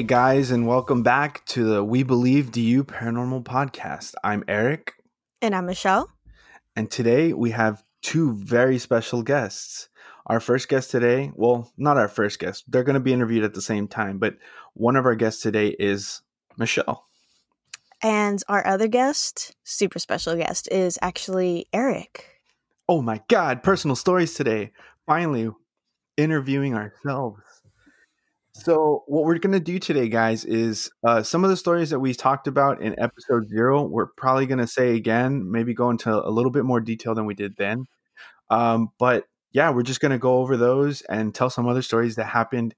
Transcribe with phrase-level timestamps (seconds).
[0.00, 4.14] Hey guys, and welcome back to the We Believe Do You Paranormal Podcast.
[4.24, 4.94] I'm Eric,
[5.42, 6.08] And I'm Michelle.
[6.74, 9.90] and today we have two very special guests.
[10.24, 13.52] Our first guest today, well, not our first guest, they're going to be interviewed at
[13.52, 14.36] the same time, but
[14.72, 16.22] one of our guests today is
[16.56, 17.04] Michelle.
[18.02, 22.40] And our other guest, super special guest, is actually Eric.
[22.88, 24.72] Oh my God, personal stories today.
[25.04, 25.50] Finally,
[26.16, 27.42] interviewing ourselves.
[28.52, 32.00] So, what we're going to do today, guys, is uh, some of the stories that
[32.00, 36.10] we talked about in episode zero, we're probably going to say again, maybe go into
[36.12, 37.86] a little bit more detail than we did then.
[38.50, 42.16] Um, but yeah, we're just going to go over those and tell some other stories
[42.16, 42.74] that happened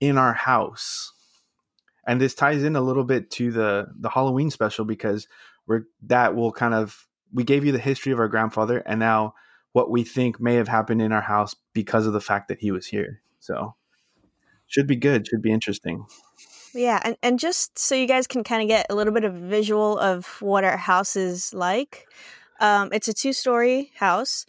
[0.00, 1.12] in our house.
[2.06, 5.28] And this ties in a little bit to the the Halloween special because
[5.68, 9.34] we're that will kind of we gave you the history of our grandfather and now
[9.72, 12.72] what we think may have happened in our house because of the fact that he
[12.72, 13.22] was here.
[13.38, 13.76] So
[14.72, 16.04] should be good, should be interesting.
[16.74, 19.34] Yeah, and, and just so you guys can kind of get a little bit of
[19.34, 22.06] visual of what our house is like,
[22.60, 24.46] um, it's a two story house.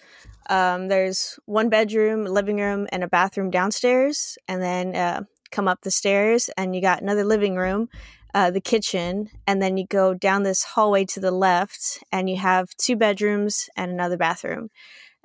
[0.50, 4.38] Um, there's one bedroom, living room, and a bathroom downstairs.
[4.48, 7.90] And then uh, come up the stairs, and you got another living room,
[8.34, 9.30] uh, the kitchen.
[9.48, 13.70] And then you go down this hallway to the left, and you have two bedrooms
[13.76, 14.70] and another bathroom.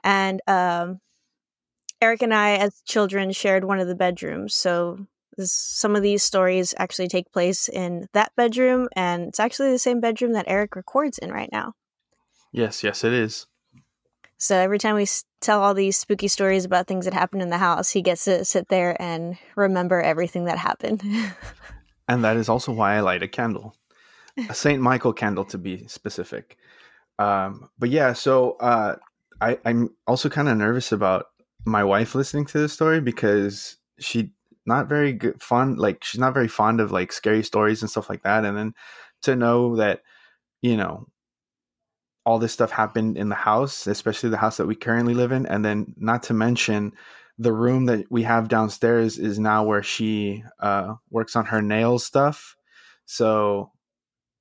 [0.02, 1.00] And um,
[2.00, 4.54] Eric and I, as children, shared one of the bedrooms.
[4.54, 9.70] So this, some of these stories actually take place in that bedroom, and it's actually
[9.70, 11.74] the same bedroom that Eric records in right now.
[12.52, 13.46] Yes, yes it is.
[14.38, 17.50] So every time we s- tell all these spooky stories about things that happened in
[17.50, 21.02] the house, he gets to sit there and remember everything that happened.
[22.10, 23.76] And that is also why I light a candle.
[24.48, 24.80] A St.
[24.80, 26.56] Michael candle to be specific.
[27.18, 28.96] Um, but yeah, so uh,
[29.42, 31.26] I, I'm also kind of nervous about
[31.68, 34.32] my wife listening to this story because she
[34.66, 38.10] not very good fun like she's not very fond of like scary stories and stuff
[38.10, 38.44] like that.
[38.44, 38.74] And then
[39.22, 40.02] to know that
[40.62, 41.06] you know
[42.26, 45.46] all this stuff happened in the house especially the house that we currently live in.
[45.46, 46.92] And then not to mention
[47.38, 52.04] the room that we have downstairs is now where she uh, works on her nails
[52.04, 52.56] stuff.
[53.06, 53.70] So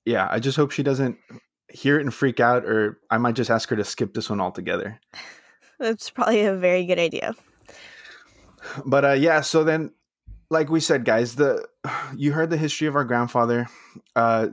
[0.07, 1.17] yeah i just hope she doesn't
[1.69, 4.39] hear it and freak out or i might just ask her to skip this one
[4.39, 4.99] altogether
[5.79, 7.35] That's probably a very good idea.
[8.85, 9.91] but uh yeah so then
[10.49, 11.65] like we said guys the
[12.15, 13.67] you heard the history of our grandfather
[14.15, 14.47] uh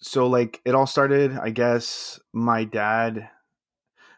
[0.00, 3.28] so like it all started i guess my dad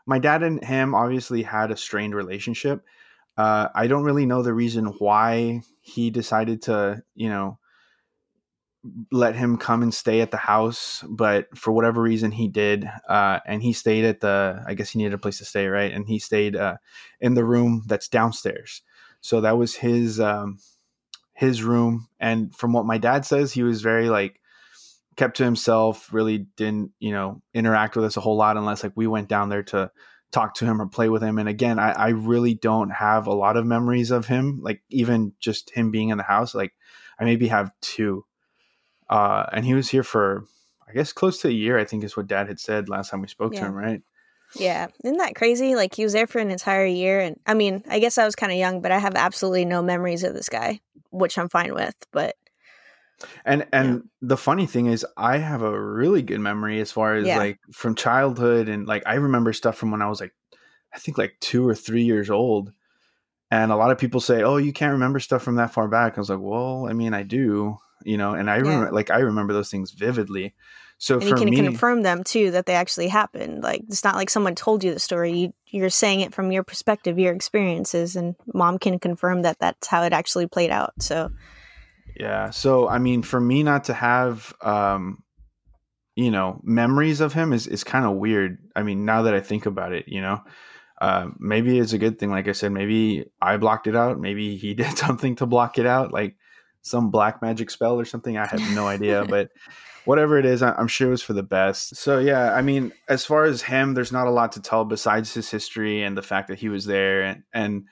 [0.07, 2.85] my dad and him obviously had a strained relationship
[3.37, 7.59] uh i don't really know the reason why he decided to you know
[9.13, 13.39] let him come and stay at the house but for whatever reason he did uh
[13.47, 15.93] and he stayed at the i guess he needed a place to stay right?
[15.93, 16.77] And he stayed uh
[17.21, 18.83] in the room that's downstairs.
[19.21, 20.59] So that was his um
[21.35, 22.09] his room.
[22.19, 24.41] And from what my dad says he was very like
[25.17, 28.93] kept to himself really didn't you know interact with us a whole lot unless like
[28.95, 29.91] we went down there to
[30.31, 31.39] talk to him or play with him.
[31.39, 35.33] And again i, I really don't have a lot of memories of him like even
[35.41, 36.55] just him being in the house.
[36.55, 36.73] Like
[37.19, 38.25] i maybe have two
[39.11, 40.45] uh and he was here for
[40.89, 43.21] i guess close to a year i think is what dad had said last time
[43.21, 44.03] we spoke to him right
[44.55, 45.75] Yeah, isn't that crazy?
[45.75, 48.35] Like he was there for an entire year, and I mean, I guess I was
[48.35, 50.81] kind of young, but I have absolutely no memories of this guy,
[51.11, 51.95] which I'm fine with.
[52.13, 52.37] But
[53.45, 57.27] And and the funny thing is I have a really good memory as far as
[57.27, 57.39] Yeah.
[57.39, 60.35] like from childhood and like I remember stuff from when I was like
[60.95, 62.73] I think like 2 or 3 years old.
[63.51, 66.19] And a lot of people say, "Oh, you can't remember stuff from that far back."
[66.19, 68.63] I was like, "Well, I mean, I do, you know, and I Yeah.
[68.63, 70.55] remember like I remember those things vividly."
[71.01, 73.63] So and you can me, confirm them too that they actually happened.
[73.63, 75.33] Like it's not like someone told you the story.
[75.33, 79.87] You, you're saying it from your perspective, your experiences, and mom can confirm that that's
[79.87, 80.95] how it actually played out.
[81.01, 81.31] So
[82.19, 82.51] Yeah.
[82.51, 85.23] So I mean, for me not to have um
[86.17, 88.59] you know, memories of him is is kind of weird.
[88.75, 90.41] I mean, now that I think about it, you know.
[91.01, 92.29] Uh, maybe it's a good thing.
[92.29, 94.19] Like I said, maybe I blocked it out.
[94.19, 96.35] Maybe he did something to block it out, like
[96.89, 98.37] some black magic spell or something.
[98.37, 99.51] I have no idea, but
[100.05, 101.97] whatever it is, I- I'm sure it was for the best.
[101.97, 105.35] So yeah, I mean, as far as him, there's not a lot to tell besides
[105.35, 107.85] his history and the fact that he was there, and and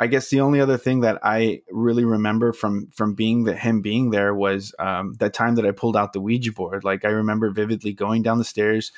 [0.00, 3.80] I guess the only other thing that I really remember from from being that him
[3.82, 6.84] being there was um, that time that I pulled out the Ouija board.
[6.84, 8.92] Like I remember vividly going down the stairs,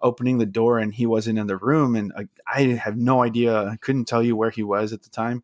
[0.00, 3.64] opening the door, and he wasn't in the room, and like, I have no idea.
[3.64, 5.42] I couldn't tell you where he was at the time.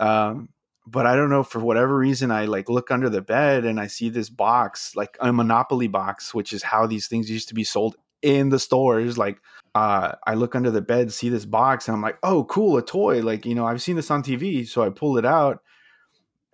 [0.00, 0.48] Um,
[0.86, 3.86] but I don't know for whatever reason I like look under the bed and I
[3.86, 7.64] see this box, like a Monopoly box, which is how these things used to be
[7.64, 9.16] sold in the stores.
[9.16, 9.40] Like
[9.74, 12.82] uh, I look under the bed, see this box, and I'm like, oh, cool, a
[12.82, 13.22] toy.
[13.22, 14.66] Like, you know, I've seen this on TV.
[14.68, 15.62] So I pull it out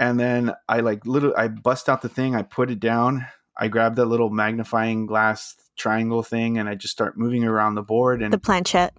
[0.01, 3.27] and then I like little I bust out the thing, I put it down,
[3.57, 7.83] I grab that little magnifying glass triangle thing, and I just start moving around the
[7.83, 8.95] board and the planchette.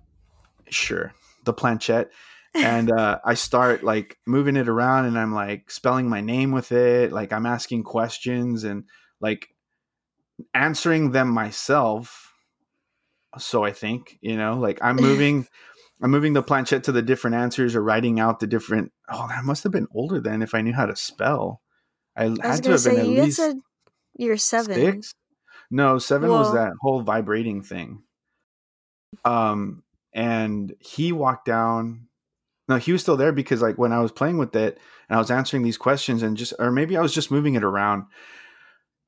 [0.70, 1.12] Sure,
[1.44, 2.12] the planchette,
[2.54, 6.72] and uh, I start like moving it around, and I'm like spelling my name with
[6.72, 8.86] it, like I'm asking questions and
[9.20, 9.50] like
[10.54, 12.34] answering them myself.
[13.38, 15.48] So I think you know, like I'm moving.
[16.04, 18.92] I'm moving the planchette to the different answers or writing out the different.
[19.08, 21.62] Oh, I must have been older then if I knew how to spell.
[22.16, 23.58] I, I had to have say, been at you least said
[24.18, 24.74] you're seven.
[24.74, 25.14] six.
[25.70, 28.04] No, seven was that whole vibrating thing.
[29.24, 29.84] Um,
[30.14, 32.08] and he walked down.
[32.72, 34.80] No, he was still there because like when I was playing with it
[35.10, 37.66] and I was answering these questions and just, or maybe I was just moving it
[37.66, 38.06] around.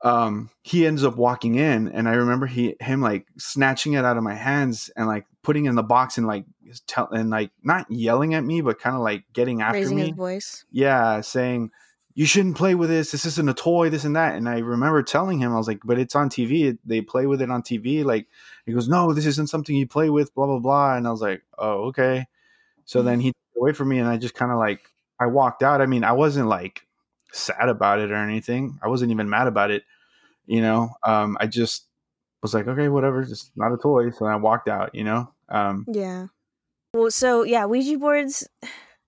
[0.02, 4.18] Um, he ends up walking in, and I remember he him like snatching it out
[4.18, 6.44] of my hands and like putting it in the box and like
[6.86, 10.08] tell and like not yelling at me, but kind of like getting after raising me
[10.08, 10.64] his voice.
[10.70, 11.70] yeah, saying
[12.12, 13.12] you shouldn't play with this.
[13.12, 13.88] This isn't a toy.
[13.88, 14.34] This and that.
[14.34, 16.76] And I remember telling him, I was like, but it's on TV.
[16.84, 18.04] They play with it on TV.
[18.04, 18.26] Like
[18.66, 20.34] he goes, no, this isn't something you play with.
[20.34, 20.96] Blah blah blah.
[20.96, 22.26] And I was like, oh okay.
[22.84, 24.80] So then he took it away from me, and I just kind of like
[25.20, 25.80] I walked out.
[25.80, 26.86] I mean, I wasn't like
[27.32, 28.78] sad about it or anything.
[28.82, 29.84] I wasn't even mad about it.
[30.46, 31.86] You know, um, I just
[32.42, 33.24] was like, okay, whatever.
[33.24, 34.10] Just not a toy.
[34.10, 34.94] So I walked out.
[34.94, 35.32] You know.
[35.48, 36.26] Um, Yeah.
[36.92, 38.48] Well, so yeah, Ouija boards.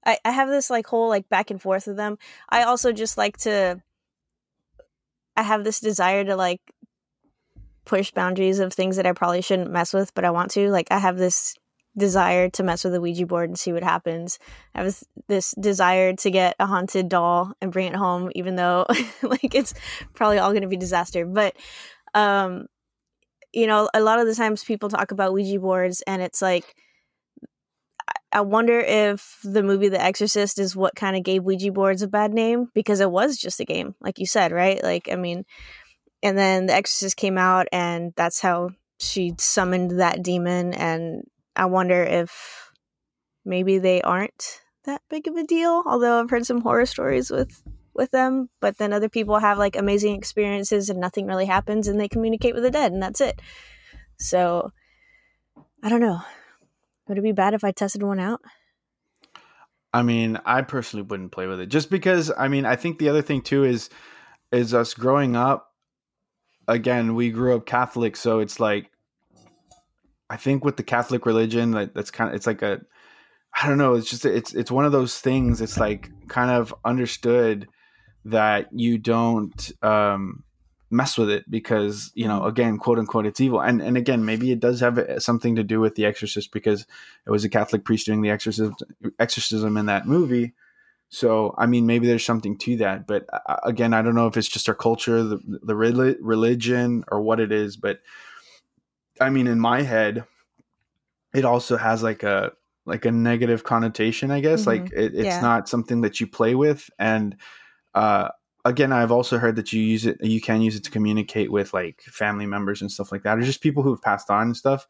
[0.05, 2.19] I, I have this like whole like back and forth with them.
[2.49, 3.83] I also just like to.
[5.37, 6.61] I have this desire to like
[7.85, 10.71] push boundaries of things that I probably shouldn't mess with, but I want to.
[10.71, 11.55] Like I have this
[11.97, 14.39] desire to mess with a Ouija board and see what happens.
[14.75, 18.87] I this, this desire to get a haunted doll and bring it home, even though
[19.23, 19.75] like it's
[20.15, 21.27] probably all going to be disaster.
[21.27, 21.57] But
[22.15, 22.67] um,
[23.53, 26.75] you know, a lot of the times people talk about Ouija boards, and it's like
[28.33, 32.09] I wonder if the movie The Exorcist is what kind of gave Ouija boards a
[32.09, 34.83] bad name because it was just a game, like you said, right?
[34.83, 35.45] Like, I mean,
[36.23, 40.75] and then The Exorcist came out, and that's how she summoned that demon.
[40.75, 41.23] And
[41.57, 42.71] I wonder if
[43.45, 45.83] maybe they aren't that big of a deal.
[45.87, 47.63] Although I've heard some horror stories with
[47.95, 51.99] with them, but then other people have like amazing experiences and nothing really happens, and
[51.99, 53.41] they communicate with the dead, and that's it.
[54.19, 54.73] So
[55.83, 56.21] I don't know.
[57.09, 58.41] Would it be bad if I tested one out?
[59.95, 62.31] I mean, I personally wouldn't play with it just because.
[62.37, 63.89] I mean, I think the other thing too is
[64.53, 65.73] is us growing up.
[66.69, 68.91] Again, we grew up Catholic, so it's like
[70.29, 72.81] I think with the Catholic religion, like that's kind of it's like a
[73.55, 73.95] I don't know.
[73.95, 75.61] It's just it's it's one of those things.
[75.61, 77.69] It's like kind of understood
[78.27, 80.45] that you don't um,
[80.91, 84.53] mess with it because you know again quote unquote it's evil and and again maybe
[84.53, 86.87] it does have uh, something to do with the exorcist because
[87.27, 88.75] it was a catholic priest doing the exorcism
[89.19, 90.55] exorcism in that movie
[91.09, 94.37] so i mean maybe there's something to that but uh, again i don't know if
[94.37, 97.99] it's just our culture the, the religion or what it is but
[99.21, 100.25] i mean in my head
[101.35, 102.53] it also has like a
[102.85, 104.67] like a negative connotation i guess Mhm.
[104.67, 105.41] like it, it's Yeah.
[105.41, 107.37] not something that you play with and
[107.95, 108.29] uh
[108.65, 111.73] again i've also heard that you use it you can use it to communicate with
[111.75, 114.57] like family members and stuff like that or just people who have passed on and
[114.57, 114.87] stuff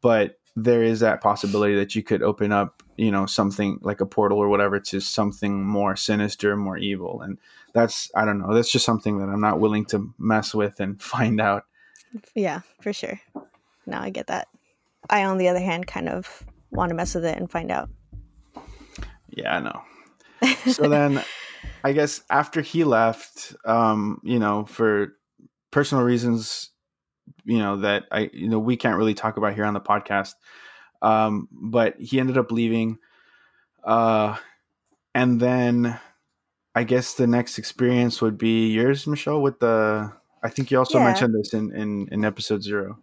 [0.00, 4.06] but there is that possibility that you could open up you know something like a
[4.06, 7.38] portal or whatever to something more sinister more evil and
[7.72, 11.00] that's i don't know that's just something that i'm not willing to mess with and
[11.14, 11.64] find out
[12.34, 13.20] Yeah, for sure.
[13.86, 14.48] No, I get that.
[15.10, 17.90] I, on the other hand, kind of want to mess with it and find out.
[19.28, 19.82] yeah i know
[20.66, 21.22] so then
[21.84, 25.14] i guess after he left um you know for
[25.70, 26.70] personal reasons
[27.44, 30.34] you know that i you know we can't really talk about here on the podcast
[31.00, 32.98] um but he ended up leaving
[33.84, 34.36] uh
[35.14, 35.98] and then
[36.74, 40.12] i guess the next experience would be yours michelle with the
[40.42, 41.04] i think you also Yeah.
[41.06, 42.98] mentioned this in in, in episode zero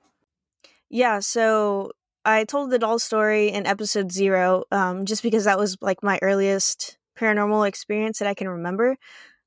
[0.89, 1.91] Yeah, so
[2.25, 6.19] I told the doll story in episode zero, um, just because that was like my
[6.21, 8.97] earliest paranormal experience that I can remember.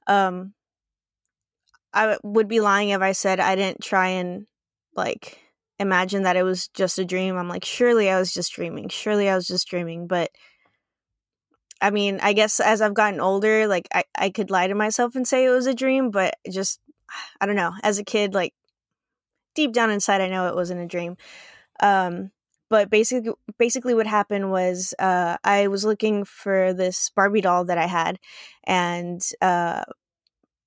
[0.07, 0.55] Um,
[1.93, 4.47] I would be lying if I said I didn't try and
[4.95, 5.39] like
[5.79, 7.37] imagine that it was just a dream.
[7.37, 8.89] I'm like, surely I was just dreaming.
[8.89, 10.07] Surely I was just dreaming.
[10.07, 10.31] But
[11.81, 15.17] I mean, I guess as I've gotten older, like I, I could lie to myself
[15.17, 16.81] and say it was a dream, but just
[17.41, 17.73] I don't know.
[17.83, 18.55] As a kid, like
[19.55, 21.17] deep down inside, I know it wasn't a dream.
[21.83, 22.31] Um,
[22.71, 27.77] but basically, basically, what happened was uh, I was looking for this Barbie doll that
[27.79, 28.19] I had,
[28.65, 29.85] and uh,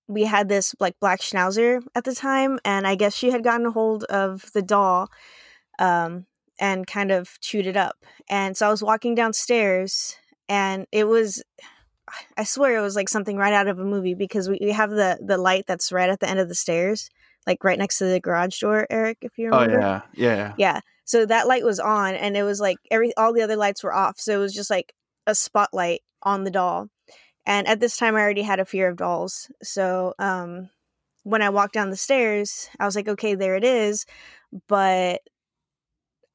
[0.08, 3.66] we had this like black schnauzer at the time, and I guess she had gotten
[3.66, 5.10] a hold of the doll,
[5.80, 6.28] um,
[6.60, 7.96] and kind of chewed it up.
[8.30, 10.16] And so I was walking downstairs,
[10.48, 11.44] and it was
[12.38, 14.92] I swear it was like something right out of a movie because we, we have
[14.92, 17.10] the the light that's right at the end of the stairs,
[17.46, 19.74] like right next to the garage door, Eric, if you remember.
[19.74, 20.04] Oh remember.
[20.14, 20.54] yeah, yeah.
[20.58, 20.80] Yeah.
[21.06, 23.94] So that light was on and it was like every all the other lights were
[23.94, 24.20] off.
[24.20, 24.94] So it was just like
[25.28, 26.90] a spotlight on the doll.
[27.46, 29.52] And at this time I already had a fear of dolls.
[29.62, 30.70] So um
[31.24, 34.06] when I walked down the stairs, I was like, okay, there it is.
[34.68, 35.22] But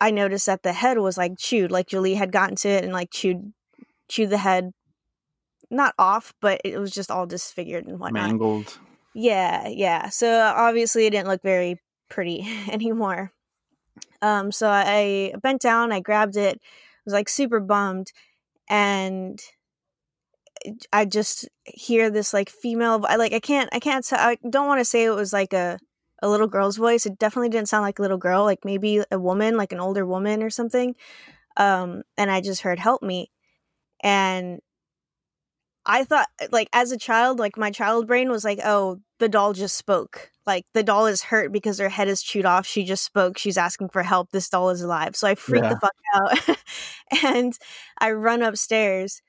[0.00, 2.92] I noticed that the head was like chewed, like Julie had gotten to it and
[2.92, 3.52] like chewed
[4.08, 4.72] chewed the head
[5.70, 8.28] not off, but it was just all disfigured and whatnot.
[8.28, 8.78] Mangled.
[9.14, 10.08] Yeah, yeah.
[10.08, 13.32] So obviously it didn't look very pretty anymore.
[14.22, 16.60] Um, so I bent down, I grabbed it,
[17.04, 18.12] was like super bummed,
[18.68, 19.40] and
[20.92, 23.04] I just hear this like female.
[23.08, 25.78] I like I can't I can't I don't want to say it was like a
[26.22, 27.06] a little girl's voice.
[27.06, 30.04] It definitely didn't sound like a little girl, like maybe a woman, like an older
[30.04, 30.94] woman or something.
[31.56, 33.30] Um, and I just heard "help me,"
[34.02, 34.60] and
[35.90, 39.52] I thought like as a child, like my child brain was like, oh, the doll
[39.52, 40.30] just spoke.
[40.46, 42.66] Like the doll is hurt because her head is chewed off.
[42.66, 43.38] She just spoke.
[43.38, 44.30] She's asking for help.
[44.30, 45.16] This doll is alive.
[45.16, 45.74] So I freak Yeah.
[45.74, 46.56] the fuck out
[47.24, 47.52] and
[47.98, 49.20] I run upstairs.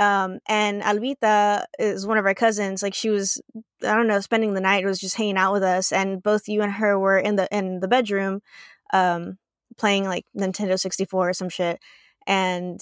[0.00, 2.82] Um, and Alvita is one of our cousins.
[2.82, 3.40] Like she was,
[3.82, 4.84] I don't know, spending the night.
[4.84, 7.80] Was just hanging out with us, and both you and her were in the in
[7.80, 8.40] the bedroom,
[8.92, 9.38] um,
[9.76, 11.80] playing like Nintendo sixty four or some shit.
[12.28, 12.80] And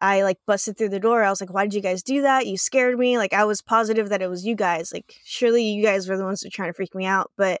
[0.00, 1.24] I like busted through the door.
[1.24, 2.46] I was like, "Why did you guys do that?
[2.46, 4.92] You scared me." Like I was positive that it was you guys.
[4.92, 7.60] Like surely you guys were the ones who were trying to freak me out, but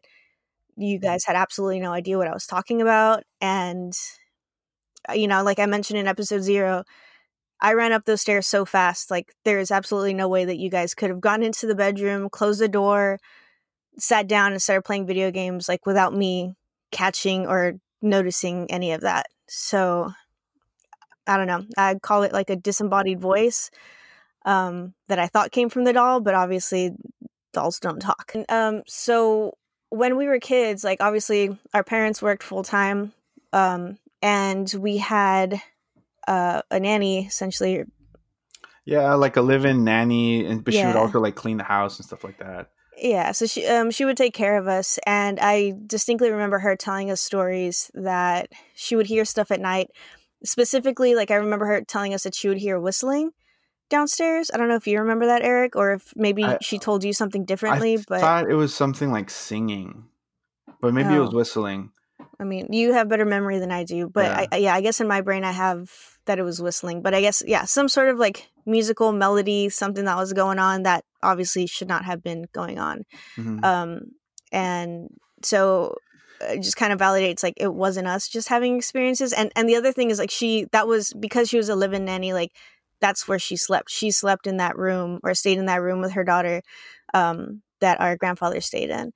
[0.76, 3.24] you guys had absolutely no idea what I was talking about.
[3.40, 3.94] And
[5.08, 6.84] uh, you know, like I mentioned in episode zero,
[7.60, 9.10] I ran up those stairs so fast.
[9.10, 12.28] Like there is absolutely no way that you guys could have gone into the bedroom,
[12.30, 13.18] closed the door,
[13.98, 16.54] sat down, and started playing video games like without me
[16.92, 19.26] catching or noticing any of that.
[19.48, 20.12] So
[21.26, 21.64] I don't know.
[21.76, 23.70] I'd call it like a disembodied voice
[24.44, 26.92] um, that I thought came from the doll, but obviously
[27.52, 28.32] dolls don't talk.
[28.34, 29.56] And, um, so
[29.90, 33.12] when we were kids, like obviously our parents worked full time,
[33.52, 35.60] um, and we had
[36.26, 37.84] uh, a nanny essentially.
[38.84, 42.04] Yeah, like a live-in nanny, and but she would also like clean the house and
[42.04, 42.70] stuff like that.
[42.96, 46.76] Yeah, so she um she would take care of us, and I distinctly remember her
[46.76, 49.88] telling us stories that she would hear stuff at night.
[50.44, 53.30] Specifically, like I remember her telling us that she would hear whistling
[53.90, 54.50] downstairs.
[54.52, 57.12] I don't know if you remember that, Eric, or if maybe I- she told you
[57.12, 57.98] something I differently.
[58.08, 60.04] but thought it was something like singing,
[60.80, 61.36] but maybe it was Oh.
[61.36, 61.90] whistling.
[62.40, 64.38] I mean, you have better memory than I do, but Yeah.
[64.40, 65.90] I, I, yeah, I guess in my brain I have
[66.26, 67.00] that it was whistling.
[67.02, 70.82] But I guess yeah, some sort of like musical melody, something that was going on
[70.82, 73.04] that obviously should not have been going on.
[73.36, 73.64] Mhm.
[73.64, 74.00] Um,
[74.50, 75.08] and
[75.42, 75.96] so
[76.60, 79.32] just kind of validates like it wasn't us just having experiences.
[79.32, 82.04] And and the other thing is like she that was because she was a live-in
[82.04, 82.32] nanny.
[82.32, 82.52] Like
[83.00, 83.90] that's where she slept.
[83.90, 86.62] She slept in that room or stayed in that room with her daughter.
[87.12, 89.12] Um, that our grandfather stayed in.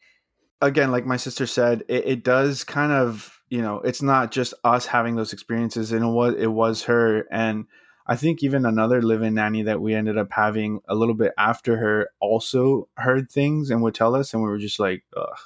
[0.60, 4.54] Again, like my sister said, it, it does kind of you know it's not just
[4.64, 7.66] us having those experiences, and it was it was her, and
[8.06, 11.76] I think even another live-in nanny that we ended up having a little bit after
[11.76, 15.38] her also heard things and would tell us, and we were just like, ugh,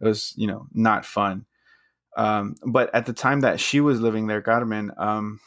[0.00, 1.46] it was you know not fun.
[2.16, 5.40] Um, but at the time that she was living there, Carmen, um,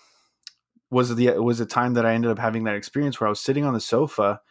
[0.90, 3.40] was the was the time that I ended up having that experience where I was
[3.40, 4.42] sitting on the sofa,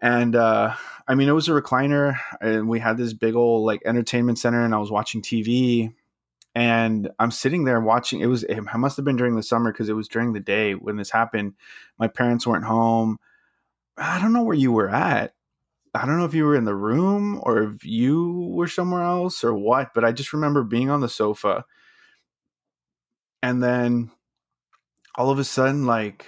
[0.00, 0.74] and uh,
[1.06, 4.64] I mean it was a recliner, and we had this big old like entertainment center,
[4.64, 5.92] and I was watching TV,
[6.54, 8.20] and I'm sitting there watching.
[8.20, 10.74] It was it must have been during the summer because it was during the day
[10.74, 11.54] when this happened.
[11.98, 13.18] My parents weren't home.
[13.96, 15.34] I don't know where you were at.
[15.94, 19.42] I don't know if you were in the room or if you were somewhere else
[19.42, 21.64] or what, but I just remember being on the sofa.
[23.42, 24.10] And then
[25.16, 26.26] all of a sudden, like,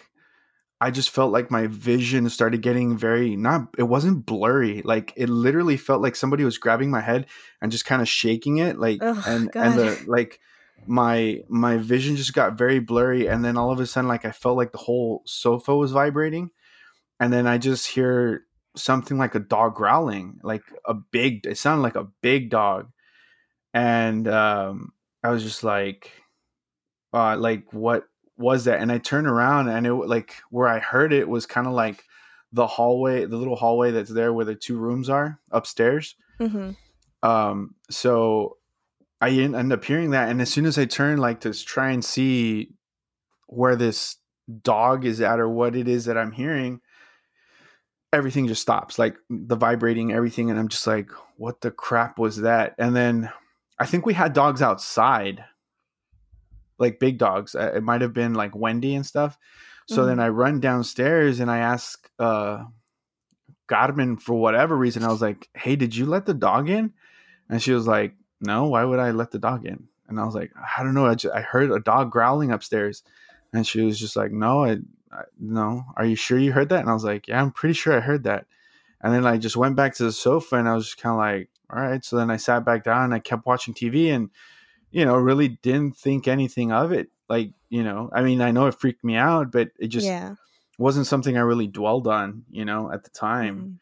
[0.81, 4.83] I just felt like my vision started getting very not, it wasn't blurry.
[4.83, 7.26] Like, it literally felt like somebody was grabbing my head
[7.61, 8.78] and just kind of shaking it.
[8.81, 9.64] Like, Oh, and, God.
[9.64, 10.40] and the, like,
[10.87, 14.33] my my vision just got very blurry and then all of a sudden like i
[14.33, 16.50] felt like the whole sofa was vibrating
[17.21, 18.45] and then i just hear
[18.76, 22.91] something like a dog growling like a big it sounded like a big dog.
[23.75, 26.11] And um i was just like
[27.12, 28.05] uh like what
[28.37, 28.81] was that?
[28.81, 32.05] And i turned around and it like where i heard it was kind of like
[32.52, 36.17] the hallway the little hallway that's there where the two rooms are upstairs.
[36.38, 36.73] Hmm
[37.23, 38.57] um so
[39.21, 41.91] i en- end up hearing that and as soon as i turn like to try
[41.91, 42.73] and see
[43.47, 44.17] where this
[44.62, 46.81] dog is at or what it is that i'm hearing
[48.12, 52.37] everything just stops like the vibrating everything and i'm just like what the crap was
[52.42, 53.31] that and then
[53.78, 55.45] i think we had dogs outside
[56.78, 59.38] like big dogs Uh, it might have been like wendy and stuff
[59.88, 60.23] So then Mhm.
[60.23, 62.64] I run downstairs and I ask uh,
[63.66, 65.02] Carmen for whatever reason.
[65.04, 66.92] I was like, "Hey, did you let the dog in?"
[67.49, 68.66] And she was like, "No.
[68.69, 71.07] Why would I let the dog in?" And I was like, "I don't know.
[71.07, 73.02] I, just, I heard a dog growling upstairs."
[73.52, 74.78] And she was just like, "No, I, I
[75.38, 75.85] no.
[75.97, 78.00] Are you sure you heard that?" And I was like, "Yeah, I'm pretty sure I
[78.00, 78.47] heard that."
[79.00, 81.19] And then I just went back to the sofa and I was just kind of
[81.19, 84.31] like, "All right." So then I sat back down and I kept watching TV and
[84.90, 87.11] you know really didn't think anything of it.
[87.28, 90.35] Like you know, I mean, I know it freaked me out, but it just yeah.
[90.78, 93.59] wasn't something I really dwelled on, you know, at the time.
[93.61, 93.78] Mhm.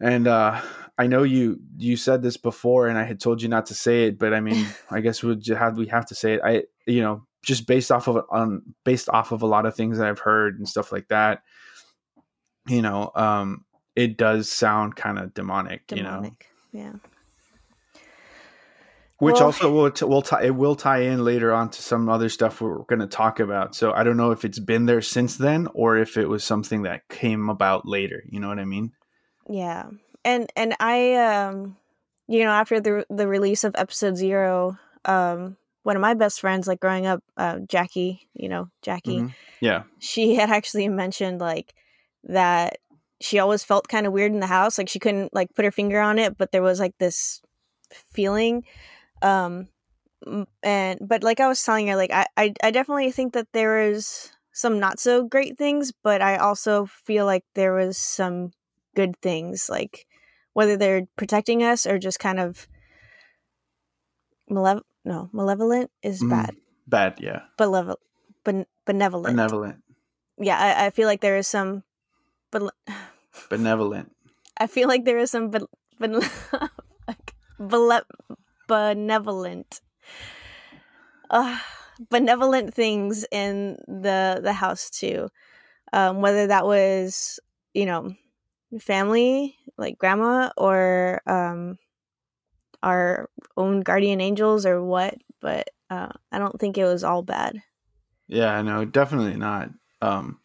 [0.00, 0.60] And uh,
[0.98, 4.06] I know you you said this before, and I had told you not to say
[4.06, 6.40] it, but I mean, I guess we just have we have to say it.
[6.44, 9.98] I you know just based off of on based off of a lot of things
[9.98, 11.42] that I've heard and stuff like that.
[12.68, 13.64] You know, um,
[13.96, 16.30] it does sound kind of demonic, you know,
[16.72, 16.92] Yeah.
[19.18, 22.08] which Well- also will t- will tie it will tie in later on to some
[22.08, 23.74] other stuff we're going to talk about.
[23.74, 26.82] So I don't know if it's been there since then or if it was something
[26.82, 28.22] that came about later.
[28.28, 28.92] You know what I mean?
[29.48, 29.90] Yeah.
[30.24, 31.76] And and I um
[32.28, 36.66] you know, after the the release of episode 0, um one of my best friends
[36.66, 39.34] like growing up, uh Jackie, you know, Jackie, Mhm.
[39.60, 39.82] Yeah.
[39.98, 41.74] she had actually mentioned like
[42.24, 42.78] that
[43.20, 45.70] she always felt kind of weird in the house, like she couldn't like put her
[45.70, 47.40] finger on it, but there was like this
[48.14, 48.64] feeling
[49.22, 49.68] um
[50.62, 53.82] and but like I was telling her like I I, I definitely think that there
[53.82, 58.50] is some not so great things, but I also feel like there was some
[58.94, 60.06] good things like
[60.52, 62.68] whether they're protecting us or just kind of
[64.50, 66.54] malev- no malevolent is Mm, bad
[66.86, 67.20] Bad.
[67.20, 67.46] Yeah.
[67.56, 68.02] Belevo-
[68.44, 69.80] ben- benevolent Benevolent.
[70.38, 71.84] yeah I, I feel like there is some
[72.50, 72.62] but
[73.48, 74.12] Benevolent.
[74.58, 76.20] I feel like there is some ben- ben-
[77.08, 78.04] like, bele-
[78.68, 79.80] benevolent
[81.30, 81.58] uh,
[82.10, 85.28] benevolent things in the the house too
[85.92, 87.40] um, whether that was
[87.74, 88.12] you know
[88.80, 91.78] family like grandma or um,
[92.82, 97.60] our own guardian angels or what but uh, I don't think it was all bad.
[98.28, 99.68] Yeah, no, definitely not.
[100.00, 100.38] Um,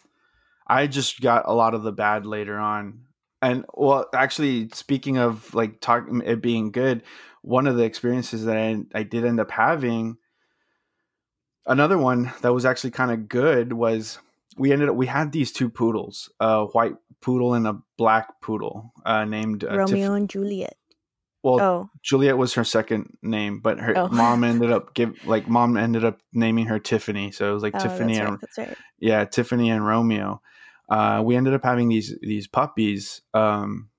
[0.67, 3.05] I just got a lot of the bad later on,
[3.41, 7.03] and well, actually, speaking of like talking it being good,
[7.43, 10.17] one of the experiences that I, I did end up having,
[11.65, 14.19] another one that was actually kind of good was
[14.57, 18.91] we ended up we had these two poodles, a white poodle and a black poodle,
[19.05, 20.75] uh, named uh, Romeo and Juliet
[21.55, 24.07] well, oh Juliet was her second name, but her Oh.
[24.11, 27.75] mom ended up give like mom ended up naming her Tiffany, so it was like
[27.75, 30.41] oh Tiffany that's and right that's right yeah, Tiffany and Romeo.
[30.89, 33.89] Uh, we ended up having these these puppies, um,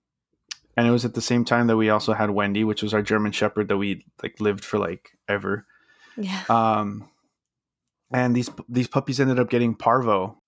[0.77, 3.03] and it was at the same time that we also had Wendy, which was our
[3.03, 5.67] German Shepherd that we like lived for like ever.
[6.17, 7.09] yeah Um,
[8.13, 10.39] and these these puppies ended up getting parvo.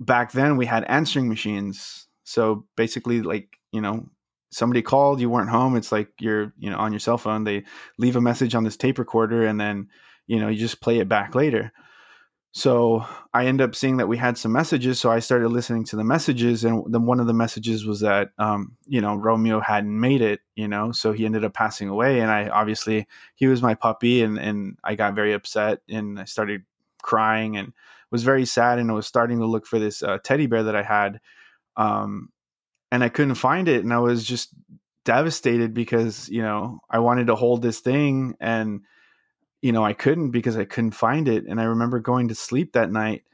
[0.00, 4.08] Back then, we had answering machines, so basically, like you know,
[4.50, 5.76] somebody called, you weren't home.
[5.76, 7.44] It's like you're you know on your cell phone.
[7.44, 7.64] They
[7.98, 9.88] leave a message on this tape recorder, and then
[10.26, 11.72] you know you just play it back later.
[12.52, 15.96] So I end up seeing that we had some messages, so I started listening to
[15.96, 20.00] the messages, and then one of the messages was that um, you know Romeo hadn't
[20.00, 23.62] made it, you know, so he ended up passing away, and I obviously he was
[23.62, 26.62] my puppy, and and I got very upset, and I started
[27.02, 27.72] crying, and
[28.10, 30.76] was very sad, and I was starting to look for this uh, teddy bear that
[30.76, 31.20] I had,
[31.76, 32.30] um,
[32.90, 34.50] and I couldn't find it, and I was just
[35.04, 38.82] devastated because you know I wanted to hold this thing, and
[39.62, 42.72] you know I couldn't because I couldn't find it, and I remember going to sleep
[42.72, 43.24] that night,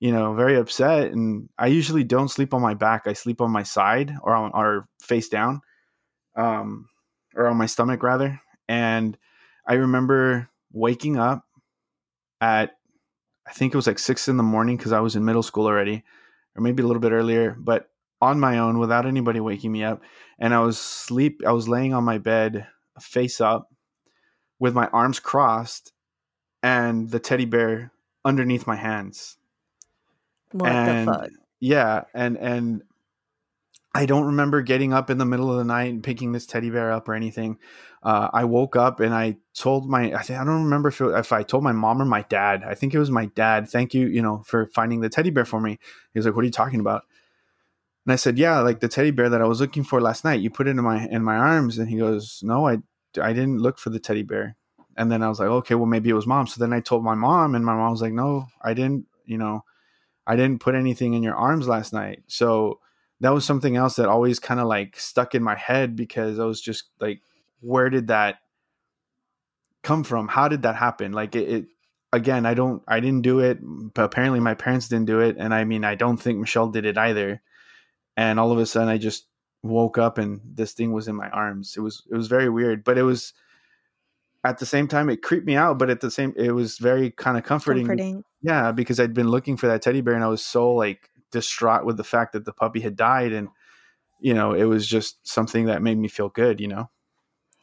[0.00, 3.50] you know, very upset, and I usually don't sleep on my back; I sleep on
[3.50, 5.60] my side or on or face down,
[6.36, 6.88] um,
[7.34, 9.16] or on my stomach rather, and
[9.66, 11.44] I remember waking up
[12.40, 12.72] at
[13.46, 15.66] I think it was like six in the morning because I was in middle school
[15.66, 16.04] already,
[16.56, 17.91] or maybe a little bit earlier, but
[18.22, 20.00] on my own without anybody waking me up.
[20.38, 22.66] And I was sleep I was laying on my bed
[23.00, 23.68] face up
[24.58, 25.92] with my arms crossed
[26.62, 27.92] and the teddy bear
[28.24, 29.36] underneath my hands.
[30.52, 31.30] what and the fuck
[31.62, 32.82] yeah, and and
[33.94, 36.70] I don't remember getting up in the middle of the night and picking this teddy
[36.70, 37.58] bear up or anything.
[38.02, 41.10] Uh, I woke up and I told my I think I don't remember if, it,
[41.10, 42.64] if I told my mom or my dad.
[42.66, 43.68] I think it was my dad.
[43.68, 45.78] Thank you, you know, for finding the teddy bear for me.
[46.12, 47.02] He was like, "What are you talking about?"
[48.06, 50.40] And I said, "Yeah, like the teddy bear that I was looking for last night.
[50.40, 52.78] You put it in my in my arms." And he goes, "No, I
[53.20, 54.56] I didn't look for the teddy bear."
[54.96, 57.04] And then I was like, "Okay, well maybe it was mom." So then I told
[57.04, 59.06] my mom, and my mom was like, "No, I didn't.
[59.24, 59.64] You know,
[60.26, 62.80] I didn't put anything in your arms last night." So
[63.22, 66.44] that was something else that always kind of like stuck in my head because I
[66.44, 67.20] was just like,
[67.60, 68.38] where did that
[69.84, 70.26] come from?
[70.26, 71.12] How did that happen?
[71.12, 71.66] Like it, it
[72.12, 75.54] again, I don't, I didn't do it, but apparently my parents didn't do it, and
[75.54, 77.40] I mean, I don't think Michelle did it either.
[78.16, 79.26] And all of a sudden, I just
[79.62, 81.76] woke up and this thing was in my arms.
[81.76, 83.32] It was, it was very weird, but it was
[84.44, 87.10] at the same time it creeped me out, but at the same, it was very
[87.10, 87.86] kind of comforting.
[87.86, 88.24] Comforting.
[88.42, 91.84] Yeah, because I'd been looking for that teddy bear, and I was so like distraught
[91.84, 93.48] with the fact that the puppy had died, and
[94.20, 96.60] you know, it was just something that made me feel good.
[96.60, 96.90] You know.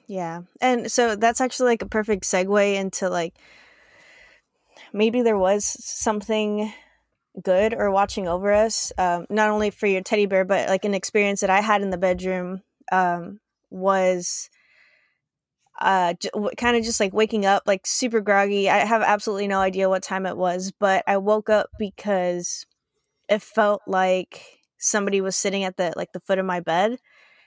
[0.07, 0.41] Yeah.
[0.59, 3.35] And so that's actually like a perfect segue into like
[4.91, 6.73] maybe there was something
[7.43, 10.93] good or watching over us um, not only for your teddy bear but like an
[10.93, 12.61] experience that i had in the bedroom
[12.91, 13.39] um,
[13.69, 14.49] was
[15.79, 18.69] uh j- kind of just like waking up like super groggy.
[18.69, 22.65] I have absolutely no idea what time it was but i woke up because
[23.29, 24.43] it felt like
[24.77, 26.97] somebody was sitting at the like the foot of my bed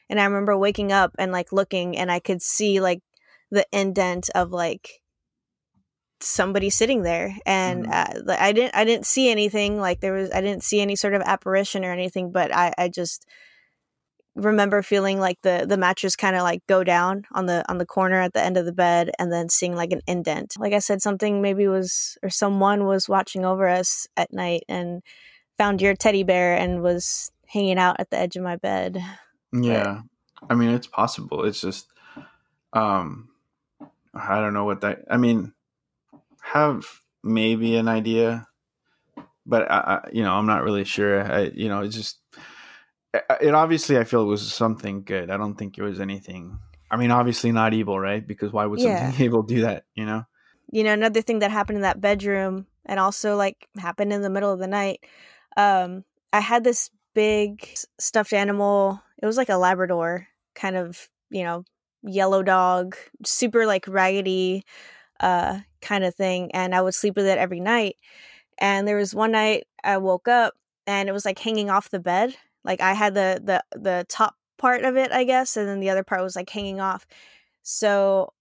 [0.09, 3.03] and i remember waking up and like looking and i could see like
[3.51, 5.02] the indent of like
[6.23, 8.29] somebody sitting there and Mhm.
[8.29, 11.15] uh, i didn't i didn't see anything like there was i didn't see any sort
[11.15, 13.27] of apparition or anything but i i just
[14.35, 17.85] remember feeling like the the mattress kind of like go down on the on the
[17.87, 20.79] corner at the end of the bed and then seeing like an indent like i
[20.79, 25.03] said something maybe was or someone was watching over us at night and
[25.59, 29.03] found your teddy bear and was hanging out at the edge of my bed
[29.53, 30.01] Yeah.
[30.51, 31.45] I mean, it's possible.
[31.45, 31.87] It's just,
[32.73, 33.29] um,
[34.15, 35.53] I don't know what that, I mean,
[36.43, 36.85] have
[37.23, 38.47] maybe an idea,
[39.47, 41.23] but I, I you know, I'm not really sure.
[41.23, 42.19] I, you know, it's just,
[43.41, 45.31] it, obviously, I feel it was something good.
[45.31, 46.59] I don't think it was anything,
[46.91, 48.27] I mean, obviously not evil, right?
[48.27, 49.11] Because why would Yeah.
[49.11, 50.25] something evil do that, you know?
[50.71, 54.31] you know another thing that happened in that bedroom and also like happened in the
[54.31, 55.05] middle of the night
[55.57, 56.03] um
[56.33, 61.65] i had this big stuffed animal it was like a labrador kind of you know
[62.03, 64.65] yellow dog super like raggedy
[65.21, 67.97] uh kind of thing and i would sleep with it every night
[68.59, 70.55] and there was one night i woke up
[70.87, 74.35] and it was like hanging off the bed like i had the the the top
[74.59, 77.07] part of it i guess and then the other part was like hanging off
[77.63, 78.33] so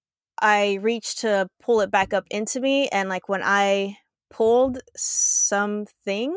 [0.42, 3.98] I reached to pull it back up into me, and like when I
[4.30, 6.36] pulled, something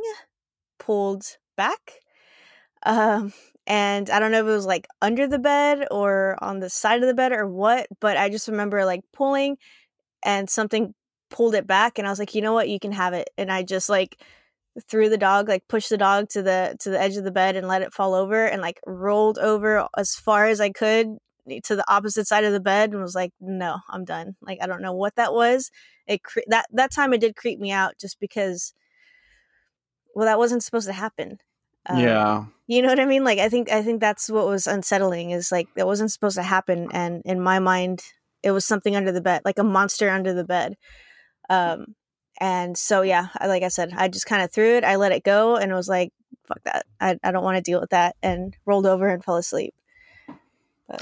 [0.79, 1.25] pulled
[1.57, 2.01] back.
[2.85, 3.33] Um,
[3.67, 7.03] and I don't know if it was like under the bed or on the side
[7.03, 9.57] of the bed or what, but I just remember like pulling,
[10.25, 10.95] and something
[11.31, 13.51] pulled it back, and I was like, you know what, you can have it, and
[13.51, 14.21] I just like
[14.89, 17.55] threw the dog like pushed the dog to the to the edge of the bed
[17.55, 21.17] and let it fall over and like rolled over as far as I could
[21.63, 24.67] to the opposite side of the bed and was like, "No, I'm done." Like I
[24.67, 25.71] don't know what that was.
[26.07, 28.75] It cre- that that time it did creep me out just because.
[30.15, 31.39] Well, that wasn't supposed to happen.
[31.87, 32.45] Um, yeah.
[32.67, 33.25] you know what I mean.
[33.25, 36.43] Like I think I think that's what was unsettling is like that wasn't supposed to
[36.43, 38.03] happen, and in my mind,
[38.45, 40.77] it was something under the bed, like a monster under the bed.
[41.51, 41.97] Um,
[42.41, 44.85] and so yeah, I, like I said, I just kind of threw it.
[44.85, 46.13] I let it go, and it was like,
[46.47, 46.87] "Fuck that!
[47.01, 49.75] I I don't want to deal with that," and rolled over and fell asleep.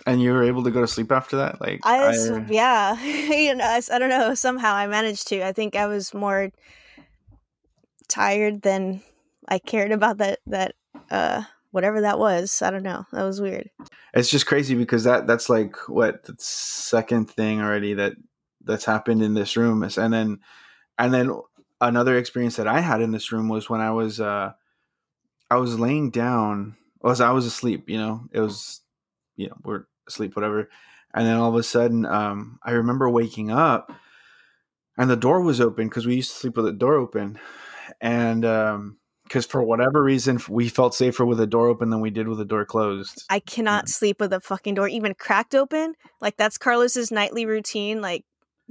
[0.07, 1.61] And you were able to go to sleep after that?
[1.61, 3.03] Like, I, s- yeah,
[3.35, 4.35] you know, I don't know.
[4.35, 5.45] Somehow I managed to.
[5.45, 6.51] I think I was more
[8.09, 9.03] tired than
[9.49, 10.75] I cared about that that
[11.11, 12.63] uh whatever that was.
[12.63, 13.05] I don't know.
[13.13, 13.69] That was weird.
[14.15, 18.13] it's just crazy because that that's like what the second thing already that
[18.65, 20.39] that's happened in this room is and then
[20.99, 21.33] and then
[21.81, 24.53] another experience that i had in this room was when i was uh
[25.51, 28.81] i was laying down was i was asleep you know it was
[29.35, 30.69] you know we're asleep whatever
[31.15, 33.91] and then all of a sudden um i remember waking up
[34.97, 37.37] and the door was open because we used to sleep with the door open
[38.01, 42.11] and um because for whatever reason we felt safer with the door open than we
[42.11, 45.95] did with the door closed I cannot sleep with a fucking door even cracked open.
[46.21, 48.01] Like that's Carlos's nightly routine.
[48.01, 48.25] Like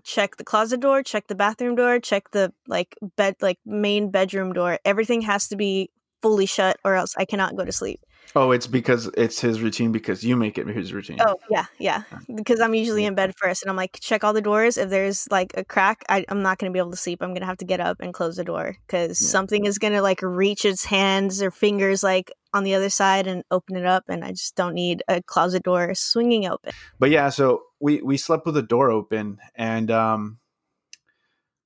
[0.03, 4.53] check the closet door, check the bathroom door, check the like bed like main bedroom
[4.53, 4.79] door.
[4.85, 5.89] Everything has to be
[6.21, 8.01] fully shut or else I cannot go to sleep.
[8.33, 11.17] Oh, it's because it's his routine because you make it his routine.
[11.19, 12.03] Oh yeah, yeah.
[12.33, 14.77] Because I'm usually in bed first, and I'm like, check all the doors.
[14.77, 17.21] If there's like a crack, I, I'm not gonna be able to sleep.
[17.21, 19.27] I'm gonna have to get up and close the door because Yeah.
[19.27, 23.43] something is gonna like reach its hands or fingers like on the other side and
[23.51, 24.05] open it up.
[24.07, 26.71] And I just don't need a closet door swinging open.
[26.99, 30.39] But yeah, so we we slept with the door open, and um,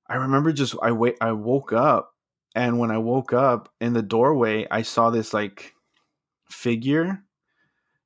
[0.08, 2.12] I remember just I wait I woke up,
[2.56, 5.74] and when I woke up in the doorway, I saw this like
[6.50, 7.22] figure.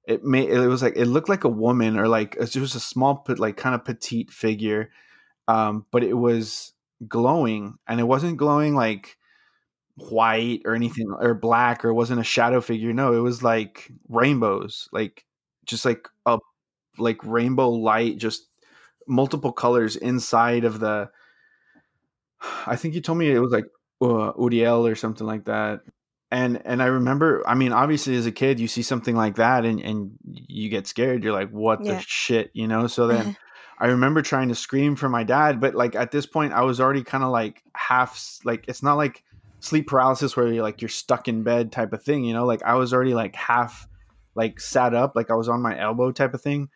[0.06, 2.80] It made it was like it looked like a woman or like it was a
[2.80, 4.90] small like kind of petite figure,
[5.48, 6.72] um, but it was
[7.08, 9.18] glowing, and it wasn't glowing like
[9.96, 12.92] white or anything or black or it wasn't a shadow figure.
[12.92, 15.24] No, it was like rainbows, like
[15.66, 16.38] just like a
[16.98, 18.48] like rainbow light, just
[19.08, 21.10] multiple colors inside of the
[22.66, 23.66] I think you told me it was like
[24.02, 25.80] uh, Uriel or something like that.
[26.30, 29.64] And and I remember, I mean, obviously as a kid, you see something like that
[29.64, 31.24] and and you get scared.
[31.24, 31.94] You're like, what Yeah.
[31.94, 32.86] the shit, you know?
[32.86, 33.36] So then
[33.78, 36.80] I remember trying to scream for my dad, but like at this point, I was
[36.80, 39.24] already kind of like half like it's not like
[39.60, 42.46] sleep paralysis where you're like you're stuck in bed type of thing, you know?
[42.46, 43.88] Like I was already like half
[44.36, 46.68] like sat up, like I was on my elbow type of thing,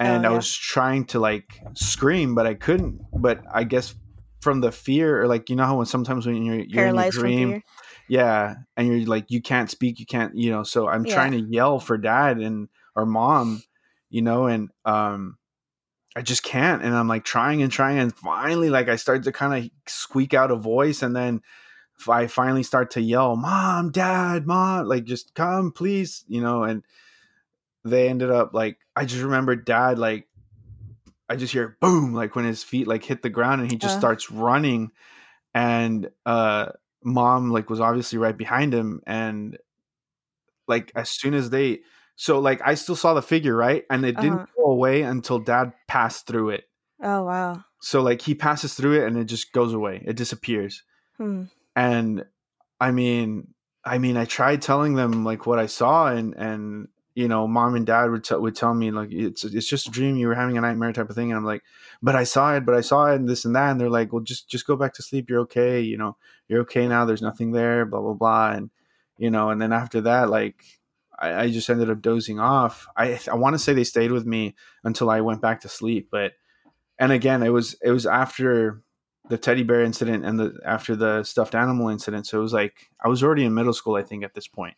[0.00, 3.00] oh, and Oh, I was trying to like scream, but I couldn't.
[3.12, 3.94] But I guess
[4.40, 6.82] from the fear, or like you know how when sometimes when you're you're in your
[6.84, 7.62] Paralyzed from dream, fear.
[8.08, 10.62] Yeah, and you're like you can't speak, you can't, you know.
[10.62, 11.12] So I'm Yeah.
[11.14, 13.62] trying to yell for dad and or mom,
[14.10, 15.38] you know, and um
[16.16, 16.82] I just can't.
[16.82, 17.98] And I'm like trying and trying.
[17.98, 21.02] And finally, like I start to kind of squeak out a voice.
[21.02, 21.42] And then
[22.08, 26.62] i finally start to yell, Mom, Dad, Mom, like just come, please, you know.
[26.62, 26.84] And
[27.84, 30.26] they ended up like, I just remember dad, like,
[31.28, 33.94] I just hear boom, like when his feet like hit the ground and he just
[33.94, 33.98] Uh.
[33.98, 34.90] starts running.
[35.54, 36.72] And uh
[37.04, 39.00] mom like was obviously right behind him.
[39.06, 39.56] And
[40.68, 41.80] like as soon as they
[42.16, 43.84] so like I still saw the figure, right?
[43.90, 44.46] And it didn't Uh-huh.
[44.56, 46.64] go away until dad passed through it.
[47.02, 47.64] Oh wow.
[47.80, 50.02] So like he passes through it and it just goes away.
[50.06, 50.82] It disappears.
[51.18, 51.44] Hmm.
[51.74, 52.24] And
[52.80, 53.48] I mean,
[53.84, 57.74] I mean, I tried telling them like what I saw, and and you know, mom
[57.74, 60.16] and dad would t- would tell me like it's it's just a dream.
[60.16, 61.32] You were having a nightmare type of thing.
[61.32, 61.64] And I'm like,
[62.02, 63.70] but I saw it, but I saw it, and this and that.
[63.70, 65.28] And they're like, well, just just go back to sleep.
[65.28, 65.80] You're okay.
[65.80, 67.04] You know, you're okay now.
[67.04, 67.86] There's nothing there.
[67.86, 68.50] Blah blah blah.
[68.52, 68.70] And
[69.18, 70.62] you know, and then after that, like.
[71.18, 72.86] I, I just ended up dozing off.
[72.94, 76.08] I I want to say they stayed with me until I went back to sleep,
[76.10, 76.32] but
[76.98, 78.82] and again it was it was after
[79.28, 82.90] the teddy bear incident and the after the stuffed animal incident so it was like
[83.04, 84.76] i was already in middle school i think at this point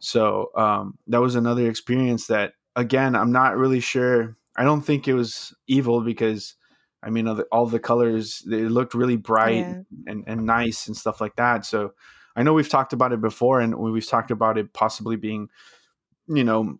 [0.00, 5.08] so um, that was another experience that again i'm not really sure i don't think
[5.08, 6.54] it was evil because
[7.02, 9.74] i mean all the, all the colors they looked really bright Yeah.
[10.06, 11.92] and, and nice and stuff like that so
[12.36, 15.48] i know we've talked about it before and we've talked about it possibly being
[16.28, 16.78] you know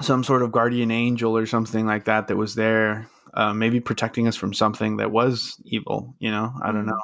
[0.00, 4.28] some sort of guardian angel or something like that that was there uh, maybe protecting
[4.28, 6.90] us from something that was evil you know i don't Mhm.
[6.90, 7.02] know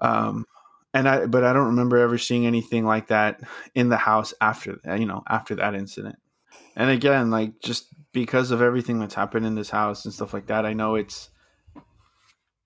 [0.00, 0.44] um
[0.94, 3.40] and i but i don't remember ever seeing anything like that
[3.74, 6.16] in the house after you know after that incident
[6.76, 10.46] and again like just because of everything that's happened in this house and stuff like
[10.46, 11.30] that i know it's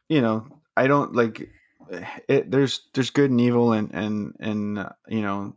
[0.08, 1.48] you know i don't like
[2.28, 5.54] it there's there's good and evil and and and uh, you know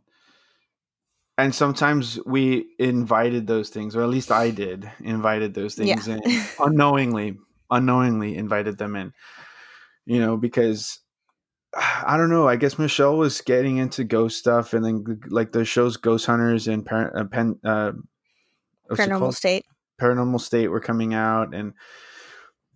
[1.38, 6.18] and sometimes we invited those things or at least i did invited those things Yeah.
[6.24, 7.36] in unknowingly
[7.70, 9.12] unknowingly invited them in
[10.06, 11.00] you know because
[11.74, 15.64] i don't know i guess michelle was getting into ghost stuff and then like the
[15.64, 17.92] shows ghost hunters and par- uh, pen, uh,
[18.90, 19.64] Paranormal state.
[20.00, 21.74] paranormal state were coming out and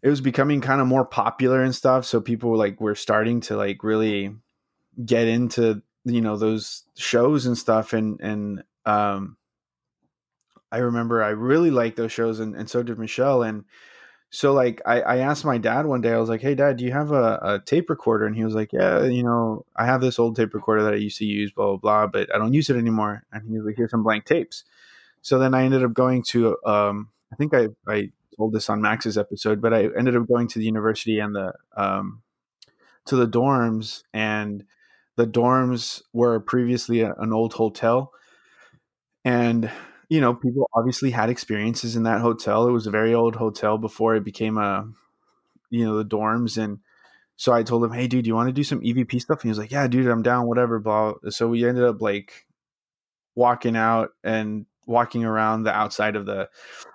[0.02, 3.56] it was becoming kind of more popular and stuff so people like were starting to
[3.56, 4.32] like really
[5.04, 9.36] get into you know those shows and stuff and and um
[10.70, 13.64] i remember i really liked those shows and, and so did michelle and
[14.34, 16.84] so like I, I asked my dad one day i was like hey dad do
[16.84, 18.26] you have a, a tape recorder?
[18.26, 20.96] And he was like yeah you know i have this old tape recorder that i
[20.96, 23.24] used to use blah blah blah but i don't use it anymore.
[23.32, 24.64] And he was like here's some blank tapes.
[25.22, 28.82] So then i ended up going to um i think i i told this on
[28.82, 32.22] max's episode but i ended up going to the university and the um
[33.06, 34.64] to the dorms and
[35.16, 38.12] the dorms were previously a, an old hotel.
[39.24, 39.70] And
[40.14, 42.68] you know people obviously had experiences in that hotel.
[42.68, 44.88] It was a very old hotel before it became a
[45.70, 46.78] you know the dorms and
[47.34, 49.38] so i told him hey dude you want to do some evp stuff?
[49.38, 52.46] And he was like yeah dude i'm down whatever blah so we ended up like
[53.34, 56.48] walking out and walking around the outside of the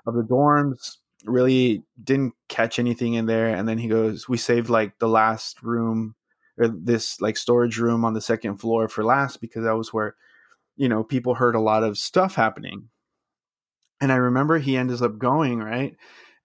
[0.07, 4.69] of the dorms really didn't catch anything in there and then he goes we saved
[4.69, 6.15] like the last room
[6.57, 10.15] or this like storage room on the second floor for last because that was where
[10.77, 12.87] you know people heard a lot of stuff happening
[14.01, 15.95] and i remember he ends up going right?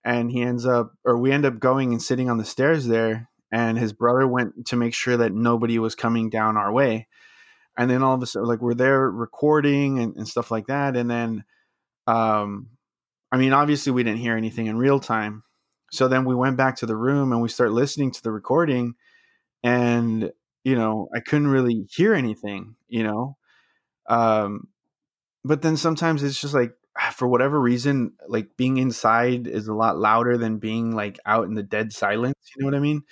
[0.05, 3.29] And he ends up or we end up going and sitting on the stairs there
[3.51, 7.07] and his brother went to make sure that nobody was coming down our way.
[7.79, 10.97] And then all of a sudden like we're there recording and, and stuff like that
[10.97, 11.45] and then
[12.07, 12.69] um
[13.33, 15.43] i mean obviously we didn't hear anything in real time.
[15.91, 18.95] So then we went back to the room and we start listening to the recording
[19.63, 20.31] and
[20.65, 23.37] you know i couldn't really hear anything you know?
[24.07, 24.69] Um
[25.45, 26.75] but then sometimes it's just like
[27.13, 31.55] for whatever reason like being inside is a lot louder than being like out in
[31.55, 33.03] the dead silence you know what i mean?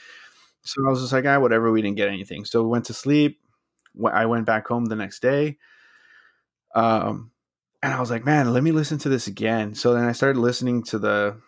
[0.62, 2.44] So i was just like ah whatever we didn't get anything.
[2.44, 3.40] So we went to sleep
[4.12, 5.58] i went back home the next day
[6.74, 7.30] um
[7.82, 9.74] and i was like man let me listen to this again.
[9.74, 11.40] So then i started listening to the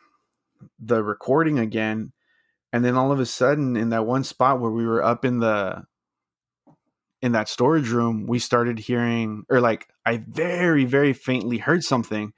[0.79, 2.13] the recording again
[2.73, 5.39] and then all of a sudden in that one spot where we were up in
[5.41, 5.85] the
[7.25, 12.33] in that storage room we started hearing or like i very very faintly heard something.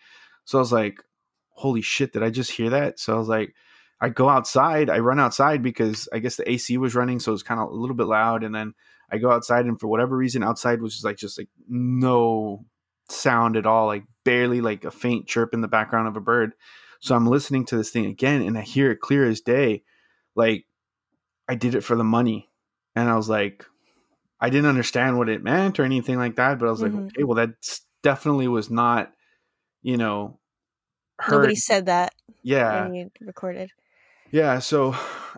[0.45, 1.03] So i was like
[1.51, 3.01] holy shit did i just hear that?
[3.01, 3.55] So i was like
[4.01, 7.33] i go outside i run outside because i guess the ac was running so it
[7.33, 8.75] was kind of a little bit loud and then
[9.11, 12.65] i go outside and for whatever reason outside was just like just like no
[13.09, 16.53] sound at all like barely like a faint chirp in the background of a bird.
[17.01, 19.83] So i'm listening to this thing again and i hear it clear as day.
[20.37, 20.67] Like
[21.49, 22.51] I did it for the money.
[22.95, 23.65] And I was like,
[24.41, 26.83] I didn't understand what it meant or anything like that, but I was Mhm.
[26.83, 27.51] like, okay, well, that
[28.03, 29.13] definitely was not,
[29.83, 30.39] you know,
[31.19, 31.37] heard.
[31.37, 32.83] Nobody said that yeah.
[32.83, 33.71] when you recorded.
[34.31, 34.59] Yeah.
[34.59, 34.95] So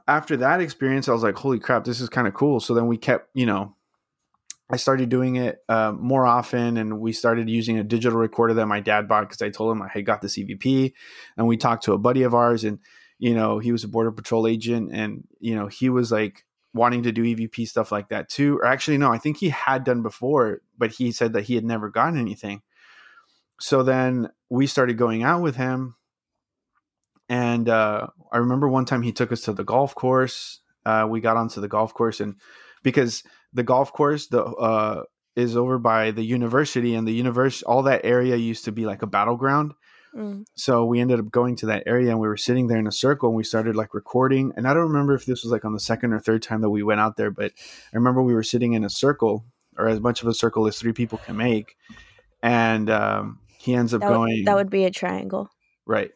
[0.07, 2.61] after that experience, I was like, holy crap, this is kind of cool.
[2.61, 3.75] So then we kept, you know,
[4.71, 8.67] I started doing it uh, more often and we started using a digital recorder that
[8.67, 10.93] my dad bought because I told him I had got the EVP
[11.37, 12.79] and we talked to a buddy of ours and,
[13.19, 16.45] you know, he was a border patrol agent and, you know, he was like
[16.79, 18.59] wanting to do EVP stuff like that too.
[18.59, 21.64] Or actually, no, I think he had done before, but he said that he had
[21.64, 22.62] never gotten anything.
[23.61, 25.97] So then we started going out with him
[27.29, 30.61] and uh, I remember one time he took us to the golf course.
[30.87, 32.37] Uh, we got onto the golf course, and
[32.83, 35.03] because the golf course the uh,
[35.37, 39.03] is over by the university, and the universe, all that area used to be like
[39.03, 39.75] a battleground.
[40.14, 40.44] Mm.
[40.55, 42.92] So we ended up going to that area, and we were sitting there in a
[42.92, 44.53] circle, and we started like recording.
[44.57, 46.71] And I don't remember if this was like on the second or third time that
[46.71, 47.53] we went out there, but
[47.92, 49.44] I remember we were sitting in a circle,
[49.77, 51.77] or as much of a circle as three people can make,
[52.42, 55.51] and um, he ends up That, going would, that would be a triangle.
[55.87, 56.12] right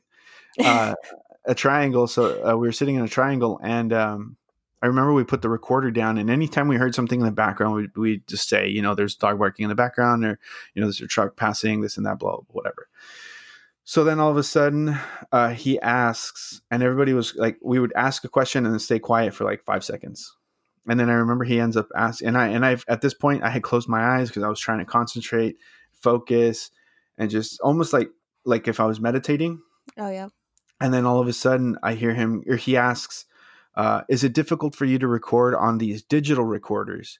[0.58, 0.94] uh,
[1.44, 2.06] a triangle.
[2.06, 4.36] So uh, we were sitting in a triangle, and um,
[4.82, 6.18] I remember we put the recorder down.
[6.18, 9.14] And anytime we heard something in the background, we we just say, you know, there's
[9.14, 10.38] dog barking in the background, or
[10.74, 12.88] you know, there's a truck passing, this and that, blah, blah whatever.
[13.84, 14.96] So then all of a sudden,
[15.32, 18.98] uh, he asks, and everybody was like, we would ask a question and then stay
[19.00, 20.34] quiet for like five seconds.
[20.88, 23.42] And then I remember he ends up asking, and I and I at this point
[23.44, 25.56] I had closed my eyes because I was trying to concentrate,
[26.00, 26.70] focus,
[27.18, 28.10] and just almost like
[28.44, 29.60] like if I was meditating
[29.96, 30.28] Oh yeah.
[30.80, 33.26] and then all of a sudden i hear him or he asks
[33.76, 37.18] uh, is it difficult for you to record on these digital recorders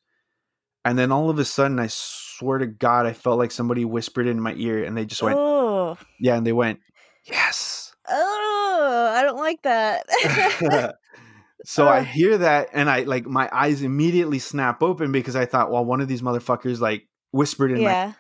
[0.85, 4.27] and then all of a sudden i swear to god i felt like somebody whispered
[4.27, 5.52] in my ear and they just went Oh.
[6.21, 6.81] Yeah and they went
[7.25, 10.05] yes Oh, I don't like that.
[11.65, 15.71] so i hear that and i like my eyes immediately snap open because i thought
[15.71, 18.15] well one of these motherfuckers like whispered in my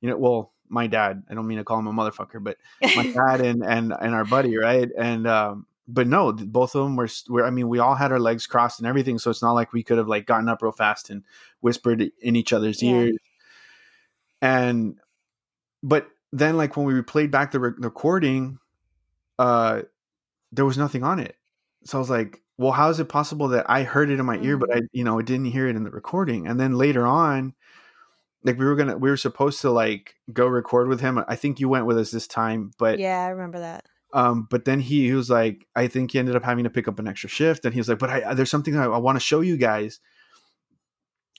[0.00, 2.56] you know well my dad i don't mean to call him a motherfucker but
[2.96, 4.88] my dad and and and our buddy, right?
[4.98, 7.44] And um, but no, both of them were, were.
[7.44, 9.82] I mean, we all had our legs crossed and everything, so it's not like we
[9.82, 11.24] could have like gotten up real fast and
[11.60, 12.92] whispered in each other's Yeah.
[12.92, 13.18] ears.
[14.42, 14.96] And
[15.82, 18.58] but then, like when we played back the re- recording,
[19.38, 19.82] uh,
[20.52, 21.36] there was nothing on it.
[21.84, 24.38] So I was like, well, how is it possible that I heard it in my
[24.38, 26.46] ear, but I, you know, I didn't hear it in the recording?
[26.46, 27.54] And then later on,
[28.44, 31.22] like we were gonna, we were supposed to like go record with him.
[31.28, 33.84] I think you went with us this time, but yeah, I remember that.
[34.12, 36.88] um, but then he, he was like, I think he ended up having to pick
[36.88, 39.16] up an extra shift, and he was like, but I, there's something I, I want
[39.16, 40.00] to show you guys.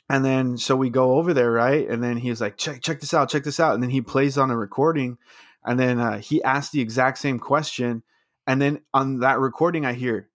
[0.10, 1.88] And then so we go over there, right?
[1.88, 3.74] And then he's like, check check this out, check this out.
[3.76, 5.18] And then he plays on a recording,
[5.64, 8.04] and then uh, he asked the exact same question,
[8.48, 10.30] and then on that recording, I hear,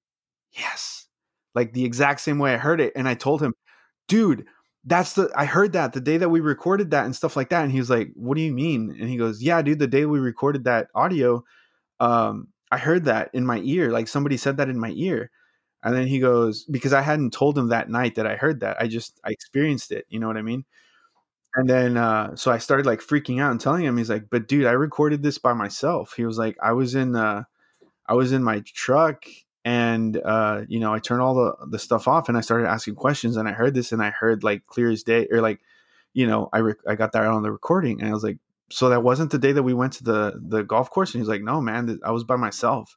[0.53, 1.07] yes,
[1.55, 3.55] like the exact same way I heard it, and I told him,
[4.09, 4.47] dude.
[4.87, 7.63] That's the I heard that the day that we recorded that and stuff like that.
[7.63, 8.95] And he was like, What do you mean?
[9.01, 11.43] And he goes, Yeah, dude, the day we recorded that audio,
[12.01, 15.31] um, I heard that in my ear, like somebody said that in my ear.
[15.85, 18.79] And then he goes, because I hadn't told him that night that I heard that.
[18.81, 20.07] I just I experienced it.
[20.09, 20.65] You know what I mean?
[21.57, 24.49] And then uh so I started like freaking out and telling him, he's like, but
[24.49, 26.15] dude, I recorded this by myself.
[26.17, 27.45] He was like, I was in uh
[28.07, 29.25] I was in my truck
[29.65, 32.97] and uh you know, I turned all the the stuff off and I started asking
[32.97, 35.61] questions and I heard this and I heard like clear as day or like,
[36.15, 38.39] you know, I I got that on the recording and I was like,
[38.71, 41.29] so that wasn't the day that we went to the the golf course and he's
[41.29, 42.97] like no man i was by myself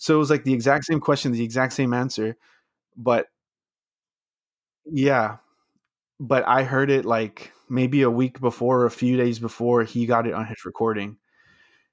[0.00, 2.36] so it was like the exact same question the exact same answer
[2.96, 3.26] but
[4.86, 5.36] yeah
[6.18, 10.06] but i heard it like maybe a week before or a few days before he
[10.06, 11.16] got it on his recording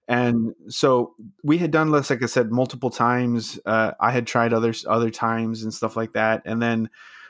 [0.07, 4.53] and so we had done this like i said multiple times uh, i had tried
[4.53, 6.89] others other times and stuff like that and then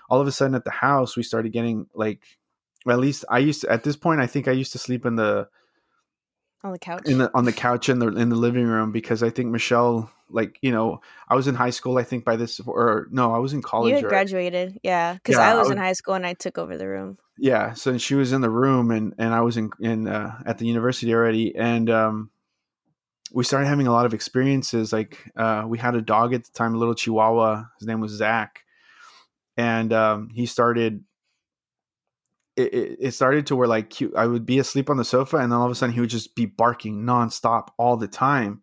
[0.10, 2.22] all of a sudden at the house we started getting like
[2.88, 5.16] at least i used to at this point i think i used to sleep in
[5.16, 5.48] the
[6.64, 7.02] On the couch.
[7.06, 10.12] in the on the couch in the in the living room because I think Michelle
[10.30, 13.38] like you know I was in high school I think by this or no I
[13.40, 15.78] was in college you had or- graduated, yeah, because Yeah, I I was was- in
[15.78, 17.18] high school and I took over the room.
[17.38, 20.58] yeah so she was in the room and and I was in in uh, at
[20.58, 22.30] the university already and um
[23.34, 24.94] we started having a lot of experiences.
[24.94, 27.66] Like uh, we had a dog at the time, a little Chihuahua.
[27.78, 28.62] His name was Zach,
[29.58, 31.04] and um, he started.
[32.56, 35.52] It, it, it started to where like I would be asleep on the sofa, and
[35.52, 38.62] then all of a sudden he would just be barking nonstop all the time.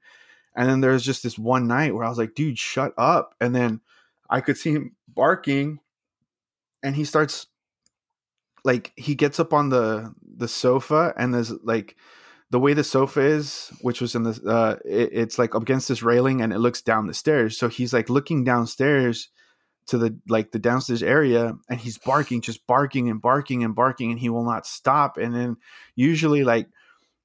[0.56, 3.34] And then there was just this one night where I was like, "Dude, shut up!"
[3.40, 3.80] And then
[4.30, 5.80] I could see him barking,
[6.82, 7.46] and he starts
[8.64, 11.96] like he gets up on the the sofa, and there's like
[12.50, 16.04] the way the sofa is, which was in the, uh, it, it's like against this
[16.04, 17.58] railing and it looks down the stairs.
[17.58, 19.28] So he's like looking downstairs
[19.86, 24.12] to the like the downstairs area and he's barking, just barking and barking and barking,
[24.12, 25.16] and he will not stop.
[25.16, 25.56] And then
[25.96, 26.68] usually like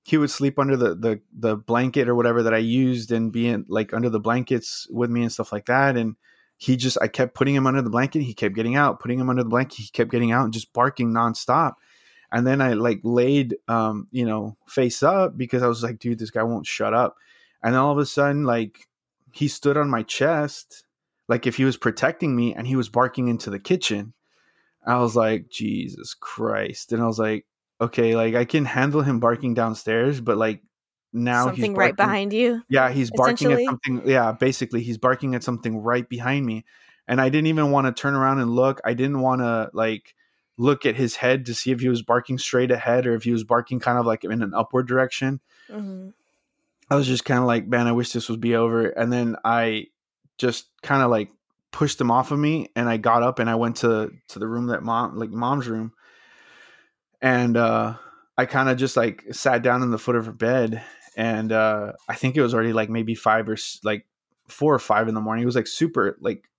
[0.09, 3.65] he would sleep under the the the blanket or whatever that I used and being
[3.67, 5.97] like under the blankets with me and stuff like that.
[5.97, 6.15] And
[6.57, 9.29] he just I kept putting him under the blanket, he kept getting out, putting him
[9.29, 11.73] under the blanket, he kept getting out and just barking nonstop
[12.31, 16.19] and then I like laid, um, you know, face up because I was like, dude,
[16.19, 17.15] this guy won't shut up.
[17.63, 18.87] And all of a sudden, like,
[19.31, 20.83] he stood on my chest,
[21.27, 24.13] like if he was protecting me, and he was barking into the kitchen.
[24.85, 26.93] I was like, Jesus Christ.
[26.93, 27.45] And I was like,
[27.81, 30.61] okay, like I can handle him barking downstairs, but like
[31.13, 32.61] now something right behind you.
[32.69, 34.01] Yeah, he's barking at something.
[34.05, 36.65] Yeah, basically, he's barking at something right behind me.
[37.07, 38.79] And I didn't even want to turn around and look.
[38.85, 40.13] I didn't want to like
[40.57, 43.31] look at his head to see if he was barking straight ahead or if he
[43.31, 45.39] was barking kind of like in an upward direction.
[45.69, 46.09] Mm-hmm.
[46.91, 48.87] I was just kind of like, man, I wish this would be over.
[48.89, 49.87] And then I
[50.37, 51.29] just kind of like
[51.71, 54.47] pushed him off of me and I got up and I went to to the
[54.47, 55.93] room that mom like mom's room.
[57.21, 57.95] And uh
[58.37, 60.83] I kind of just like sat down in the foot of her bed
[61.17, 64.05] and uh I think it was already like maybe 5 or like
[64.47, 65.43] 4 or 5 in the morning.
[65.43, 66.49] It was like super like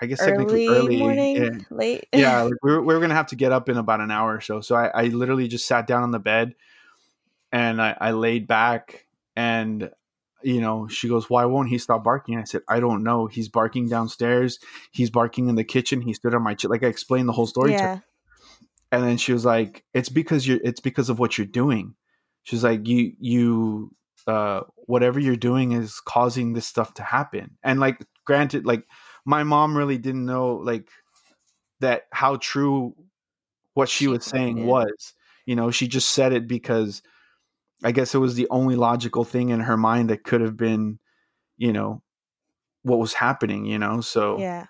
[0.00, 1.50] I guess early technically early morning, yeah.
[1.70, 2.06] late.
[2.12, 4.36] yeah, like we were, we were gonna have to get up in about an hour
[4.36, 4.60] or so.
[4.60, 6.54] So I, I literally just sat down on the bed
[7.50, 9.90] and I, I laid back and
[10.42, 12.38] you know, she goes, Why won't he stop barking?
[12.38, 13.26] I said, I don't know.
[13.26, 14.58] He's barking downstairs.
[14.92, 16.00] He's barking in the kitchen.
[16.00, 16.70] He stood on my chair.
[16.70, 17.98] Like I explained the whole story yeah.
[18.92, 21.94] And then she was like, It's because you're it's because of what you're doing.
[22.44, 23.94] She's like, You you
[24.26, 27.58] uh whatever you're doing is causing this stuff to happen.
[27.62, 28.86] And like granted, like
[29.24, 30.88] my mom really didn't know like
[31.80, 32.94] that how true
[33.74, 35.14] what she, she was saying was.
[35.46, 37.02] You know, she just said it because
[37.84, 40.98] I guess it was the only logical thing in her mind that could have been,
[41.58, 42.02] you know,
[42.82, 44.00] what was happening, you know?
[44.00, 44.66] So Yeah.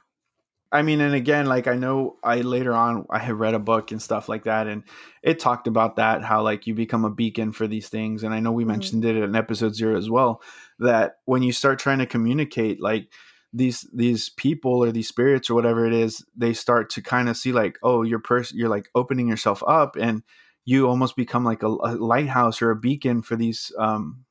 [0.70, 3.90] I mean, and again, like I know I later on I had read a book
[3.90, 4.82] and stuff like that, and
[5.22, 8.22] it talked about that how like you become a beacon for these things.
[8.22, 8.72] And I know we mm-hmm.
[8.72, 10.42] mentioned it in episode zero as well.
[10.78, 13.08] That when you start trying to communicate, like
[13.52, 17.36] these these people or these spirits or whatever it is they start to kind of
[17.36, 20.22] see like oh you're person you're like opening yourself up and
[20.66, 24.24] you almost become like a, a, lighthouse or a beacon for these um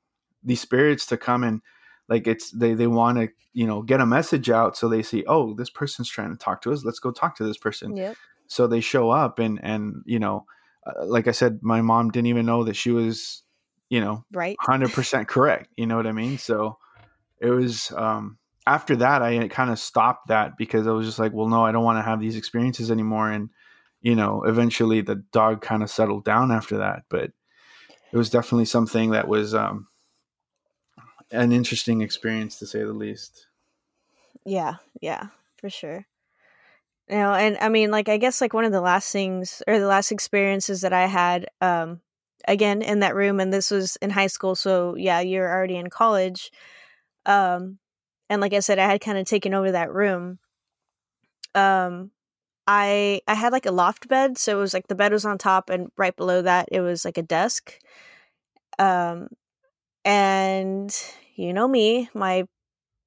[0.43, 1.61] these spirits to come and
[2.09, 5.23] like it's they they want to you know get a message out so they see
[5.27, 8.15] oh this person's trying to talk to us let's go talk to this person yep.
[8.47, 10.45] so they show up and and you know
[10.85, 13.43] uh, like i said my mom didn't even know that she was
[13.89, 16.77] you know right 100% correct you know what i mean so
[17.39, 18.37] it was um
[18.67, 21.71] after that, I kind of stopped that because I was just like, well, no, I
[21.71, 23.31] don't want to have these experiences anymore.
[23.31, 23.49] And,
[24.01, 27.03] you know, eventually the dog kind of settled down after that.
[27.09, 27.31] But
[28.11, 29.87] it was definitely something that was um,
[31.31, 33.47] an interesting experience to say the least.
[34.45, 36.05] Yeah, yeah, for sure.
[37.09, 39.79] You know, and I mean, like, I guess like one of the last things or
[39.79, 42.01] the last experiences that I had, um,
[42.47, 44.55] again in that room, and this was in high school.
[44.55, 46.51] So yeah, you're already in college.
[47.25, 47.79] Um,
[48.29, 50.39] and like I said, I had kind of taken over that room.
[51.53, 52.11] Um,
[52.65, 55.37] I I had like a loft bed, so it was like the bed was on
[55.37, 57.79] top, and right below that it was like a desk.
[58.79, 59.29] Um,
[60.07, 60.95] and
[61.35, 62.45] you know me, my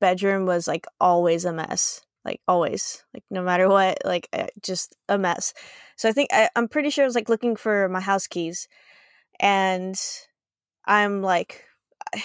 [0.00, 4.96] bedroom was like always a mess, like always, like no matter what, like eh, just
[5.08, 5.54] a mess.
[5.96, 8.68] So I think I, I'm pretty sure I was like looking for my house keys,
[9.40, 9.96] and
[10.86, 11.64] I'm like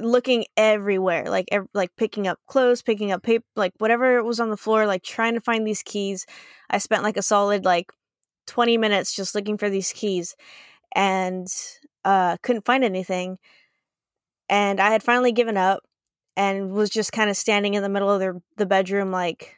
[0.00, 4.48] looking everywhere like ev- like picking up clothes picking up paper like whatever was on
[4.50, 6.26] the floor like trying to find these keys
[6.70, 7.90] i spent like a solid like
[8.46, 10.36] 20 minutes just looking for these keys
[10.94, 11.48] and
[12.04, 13.38] uh couldn't find anything
[14.50, 15.82] and i had finally given up
[16.36, 19.56] and was just kind of standing in the middle of the, the bedroom like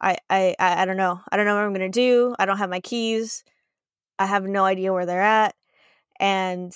[0.00, 2.68] I, I i don't know i don't know what i'm gonna do i don't have
[2.68, 3.44] my keys
[4.18, 5.54] i have no idea where they're at
[6.20, 6.74] and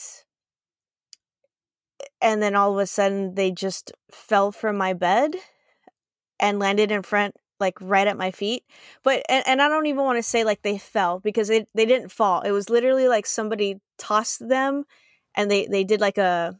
[2.23, 5.35] and then all of a sudden they just fell from my bed
[6.39, 8.63] and landed in front like right at my feet
[9.03, 11.87] but and, and i don't even want to say like they fell because they, they
[11.87, 14.85] didn't fall it was literally like somebody tossed them
[15.35, 16.57] and they they did like a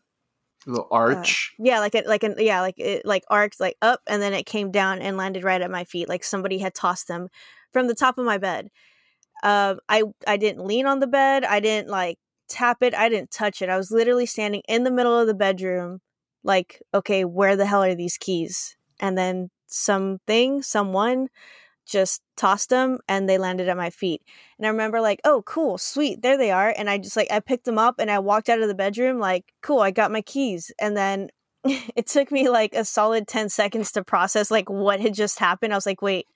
[0.67, 1.55] little arch.
[1.59, 4.33] Uh, yeah, like it, like an yeah, like it, like arced like up, and then
[4.33, 7.29] it came down and landed right at my feet, like somebody had tossed them
[7.73, 8.69] from the top of my bed.
[9.43, 11.45] Um, I I didn't lean on the bed.
[11.45, 12.95] I didn't like tap it.
[12.95, 13.69] I didn't touch it.
[13.69, 16.01] I was literally standing in the middle of the bedroom,
[16.43, 18.77] like, okay, where the hell are these keys?
[19.01, 21.29] And then something, someone
[21.87, 24.23] just tossed them and they landed at my feet.
[24.59, 26.75] And I remember like, oh, cool, sweet, there they are.
[26.77, 29.19] And I just like I picked them up and I walked out of the bedroom
[29.19, 30.73] like, cool, I got my keys.
[30.79, 31.29] And then
[31.65, 35.73] it took me like a solid 10 seconds to process like what had just happened.
[35.73, 36.27] I was like, wait,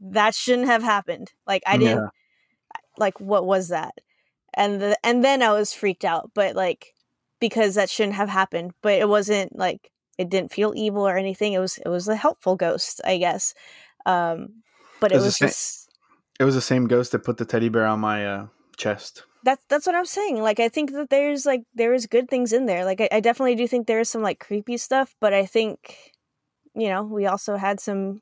[0.00, 1.32] that shouldn't have happened.
[1.46, 2.78] Like I didn't yeah.
[2.96, 3.94] like what was that?
[4.54, 6.94] And the, and then I was freaked out, but like
[7.40, 11.52] because that shouldn't have happened, but it wasn't like it didn't feel evil or anything.
[11.52, 13.54] It was it was a helpful ghost, I guess.
[14.06, 14.62] Um,
[15.00, 15.90] but it, it was, was just.
[16.40, 18.46] It was the same ghost that put the teddy bear on my uh,
[18.76, 19.24] chest.
[19.44, 20.40] That's that's what I'm saying.
[20.42, 22.84] Like I think that there's like there is good things in there.
[22.84, 26.12] Like I, I definitely do think there is some like creepy stuff, but I think,
[26.74, 28.20] you know, we also had some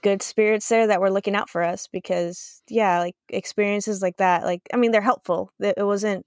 [0.00, 4.44] good spirits there that were looking out for us because yeah, like experiences like that,
[4.44, 5.52] like I mean they're helpful.
[5.60, 6.26] It, wasn't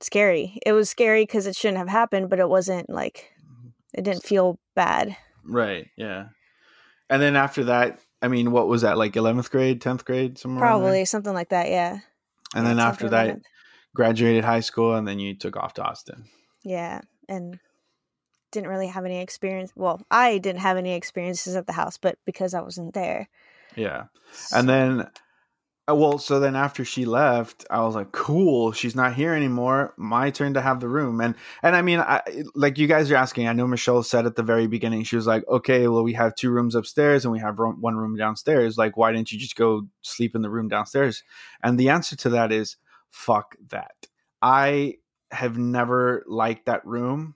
[0.00, 0.58] scary.
[0.64, 3.32] It was scary because it shouldn't have happened, but it wasn't like
[3.94, 5.16] it didn't feel bad.
[5.44, 5.88] Right.
[5.96, 6.26] Yeah.
[7.10, 9.16] And then after that, I mean, what was that like?
[9.16, 10.60] Eleventh grade, tenth grade, somewhere?
[10.60, 11.68] Probably something like that.
[11.68, 11.98] Yeah.
[12.54, 13.40] And yeah, then after that,
[13.94, 16.24] graduated high school, and then you took off to Austin.
[16.62, 17.58] Yeah, and
[18.52, 19.72] didn't really have any experience.
[19.74, 23.28] Well, I didn't have any experiences at the house, but because I wasn't there.
[23.76, 24.04] Yeah,
[24.52, 25.08] and then
[25.90, 29.94] Uh, well, so then after she left, I was like, "Cool, she's not here anymore.
[29.96, 32.22] My turn to have the room." And and I mean, I,
[32.54, 35.26] like you guys are asking, I know Michelle said at the very beginning, she was
[35.26, 38.78] like, "Okay, well, we have two rooms upstairs and we have one room downstairs.
[38.78, 41.22] Like, why didn't you just go sleep in the room downstairs?"
[41.62, 42.76] And the answer to that is,
[43.10, 44.06] "Fuck that."
[44.42, 44.96] I
[45.32, 47.34] have never liked that room.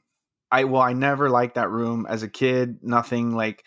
[0.51, 2.79] I well, I never liked that room as a kid.
[2.83, 3.65] Nothing like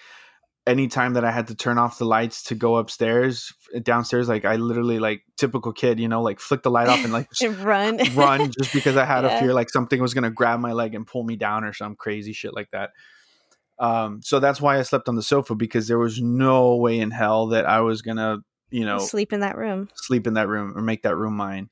[0.67, 4.57] anytime that I had to turn off the lights to go upstairs, downstairs, like I
[4.57, 8.51] literally like typical kid, you know, like flick the light off and like run, run,
[8.51, 9.37] just because I had yeah.
[9.37, 11.95] a fear like something was gonna grab my leg and pull me down or some
[11.95, 12.91] crazy shit like that.
[13.79, 17.11] Um, so that's why I slept on the sofa because there was no way in
[17.11, 18.39] hell that I was gonna,
[18.69, 21.69] you know, sleep in that room, sleep in that room or make that room mine.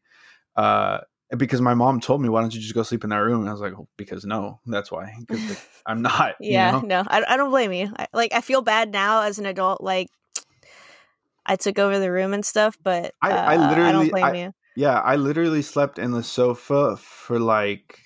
[0.55, 0.99] Uh,
[1.35, 3.41] because my mom told me, why don't you just go sleep in that room?
[3.41, 5.13] And I was like, oh, because no, that's why.
[5.19, 6.35] Because like, I'm not.
[6.39, 6.87] yeah, you know?
[6.87, 7.91] no, I, I don't blame you.
[7.97, 9.81] I, like, I feel bad now as an adult.
[9.81, 10.09] Like,
[11.45, 14.35] I took over the room and stuff, but uh, I, I literally, I don't blame
[14.35, 14.51] you.
[14.75, 17.99] Yeah, I literally slept in the sofa for like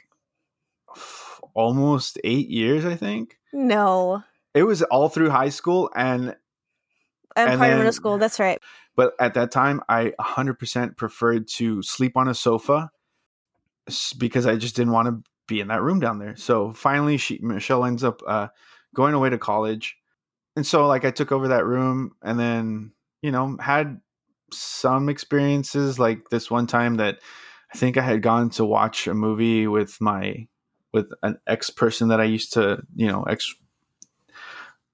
[1.53, 3.37] almost eight years, I think.
[3.53, 4.23] No.
[4.53, 6.35] It was all through high school and
[7.35, 8.17] and, and part of middle school.
[8.17, 8.61] That's right.
[8.95, 12.91] But at that time, I 100% preferred to sleep on a sofa
[14.17, 16.35] because I just didn't want to be in that room down there.
[16.35, 18.47] So finally, she Michelle ends up uh,
[18.95, 19.97] going away to college,
[20.55, 23.99] and so like I took over that room, and then you know had
[24.51, 27.19] some experiences like this one time that
[27.73, 30.47] I think I had gone to watch a movie with my
[30.93, 33.53] with an ex person that I used to you know ex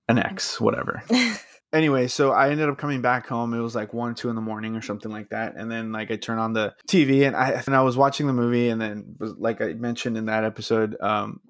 [0.08, 1.04] an ex whatever.
[1.76, 3.54] anyway, so I ended up coming back home.
[3.54, 5.56] It was like one, two in the morning or something like that.
[5.56, 8.34] And then like I turned on the TV and I and I was watching the
[8.34, 11.42] movie and then like I mentioned in that episode, um,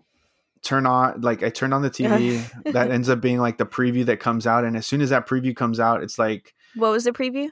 [0.63, 2.43] turn on like I turned on the TV.
[2.73, 4.65] that ends up being like the preview that comes out.
[4.65, 7.49] And as soon as that preview comes out, it's like What was the preview?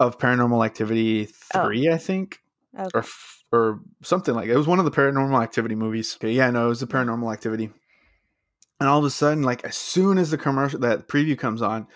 [0.00, 1.94] Of paranormal activity three, oh.
[1.94, 2.38] I think.
[2.78, 2.90] Okay.
[2.94, 3.04] Or
[3.52, 4.52] or something like it.
[4.52, 6.16] it was one of the paranormal activity movies.
[6.18, 7.70] Okay, yeah, no, it was the paranormal activity
[8.82, 11.86] and all of a sudden like as soon as the commercial that preview comes on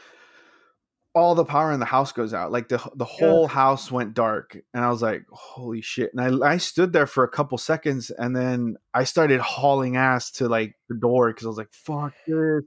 [1.16, 2.52] all the power in the house goes out.
[2.52, 3.48] Like the the whole yeah.
[3.48, 6.12] house went dark and i was like holy shit.
[6.14, 10.30] And i i stood there for a couple seconds and then i started hauling ass
[10.32, 12.64] to like the door because i was like fuck this.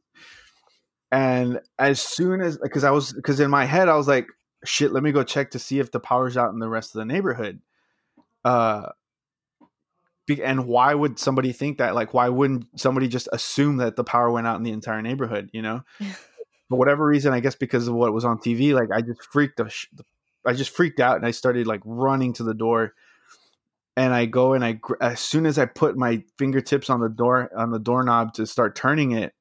[1.11, 4.28] And as soon as because i was because in my head i was like
[4.65, 6.99] shit let me go check to see if the power's out in the rest of
[6.99, 7.61] the neighborhood.
[8.43, 8.89] Uh
[10.38, 14.30] and why would somebody think that like why wouldn't somebody just assume that the power
[14.30, 15.82] went out in the entire neighborhood you know?
[16.70, 19.58] For whatever reason i guess because of what was on tv like i just freaked
[19.58, 19.74] the,
[20.46, 22.94] i just freaked out and i started like running to the door.
[23.98, 27.50] And i go and i as soon as i put my fingertips on the door
[27.58, 29.34] on the doorknob to start turning it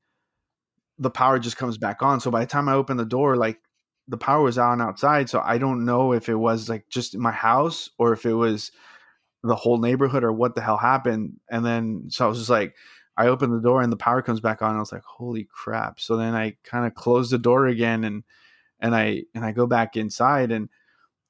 [0.99, 2.18] the power just comes back on.
[2.18, 3.61] So by the time i open the door like
[4.09, 5.28] the power was on outside.
[5.28, 8.72] So i don't know if it was like just my house or if it was
[9.43, 11.39] the whole neighborhood or what the hell happened.
[11.51, 12.74] And then so I was just like,
[13.16, 14.76] I opened the door and the power comes back on.
[14.76, 16.01] I was like, holy crap.
[16.01, 18.24] So then I kind of closed the door again and
[18.80, 20.68] and I and I go back inside and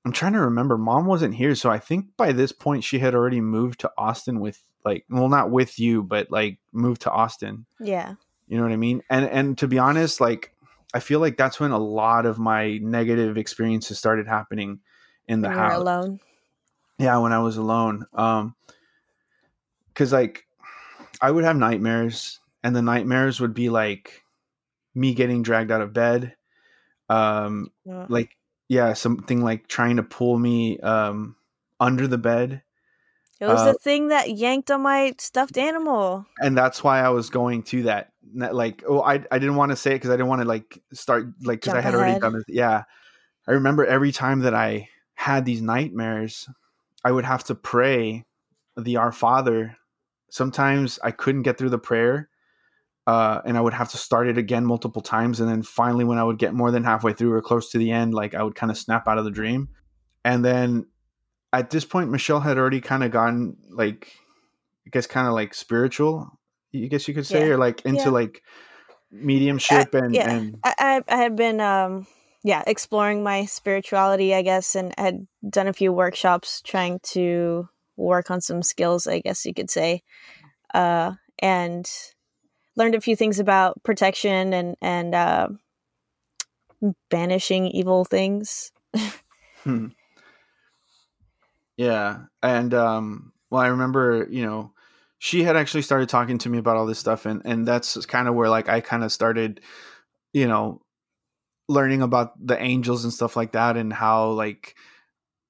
[0.04, 0.78] I'm trying to remember.
[0.78, 4.40] Mom wasn't here, so I think by this point she had already moved to Austin
[4.40, 7.66] with like, well, not with you, but like moved to Austin.
[7.80, 8.14] Yeah.
[8.46, 9.02] You know what I mean?
[9.10, 10.54] And and to be honest, like
[10.94, 14.80] I feel like that's when a lot of my negative experiences started happening
[15.26, 15.76] in the house.
[15.76, 16.20] alone.
[16.98, 18.06] Yeah, when I was alone.
[18.12, 18.54] Um
[19.94, 20.46] cuz like
[21.20, 24.22] I would have nightmares and the nightmares would be like
[24.94, 26.36] me getting dragged out of bed.
[27.08, 28.36] Um Uh, like
[28.68, 31.36] yeah, something like trying to pull me um
[31.80, 32.62] under the bed
[33.40, 36.26] It was uh, the thing that yanked on my stuffed animal.
[36.40, 38.12] and that's why I was going to that.
[38.34, 40.48] That, Like, oh, I I didn't want to say it because I didn't want to
[40.48, 42.44] like start like because I had already done it.
[42.48, 42.84] Yeah,
[43.46, 46.48] I remember every time that I had these nightmares,
[47.04, 48.24] I would have to pray
[48.76, 49.76] the Our Father.
[50.30, 52.28] Sometimes I couldn't get through the prayer,
[53.06, 56.18] uh, and I would have to start it again multiple times, and then finally, when
[56.18, 58.54] I would get more than halfway through or close to the end, like I would
[58.54, 59.68] kind of snap out of the dream,
[60.24, 60.86] and then
[61.52, 64.12] at this point, Michelle had already kind of gotten like,
[64.86, 66.38] I guess, kind of like spiritual.
[66.72, 67.54] You guess you could say, Yeah.
[67.54, 68.08] or like into Yeah.
[68.10, 68.42] like
[69.10, 70.30] mediumship and yeah.
[70.30, 72.06] and I, I I had been um
[72.48, 78.30] yeah exploring my spirituality I guess and had done a few workshops trying to work
[78.30, 80.02] on some skills I guess you could say
[80.72, 81.88] uh and
[82.76, 85.48] learned a few things about protection and and uh
[87.10, 88.72] banishing evil things
[89.64, 89.88] Hmm.
[91.78, 94.72] Yeah, and um, well, I remember, you know,
[95.20, 98.26] she had actually started talking to me about all this stuff, and and that's kind
[98.26, 99.60] of where like I kind of started,
[100.32, 100.82] you know,
[101.68, 104.74] learning about the angels and stuff like that, and how like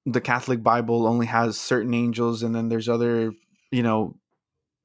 [0.05, 3.33] the Catholic Bible only has certain angels, and then there's other,
[3.71, 4.15] you know,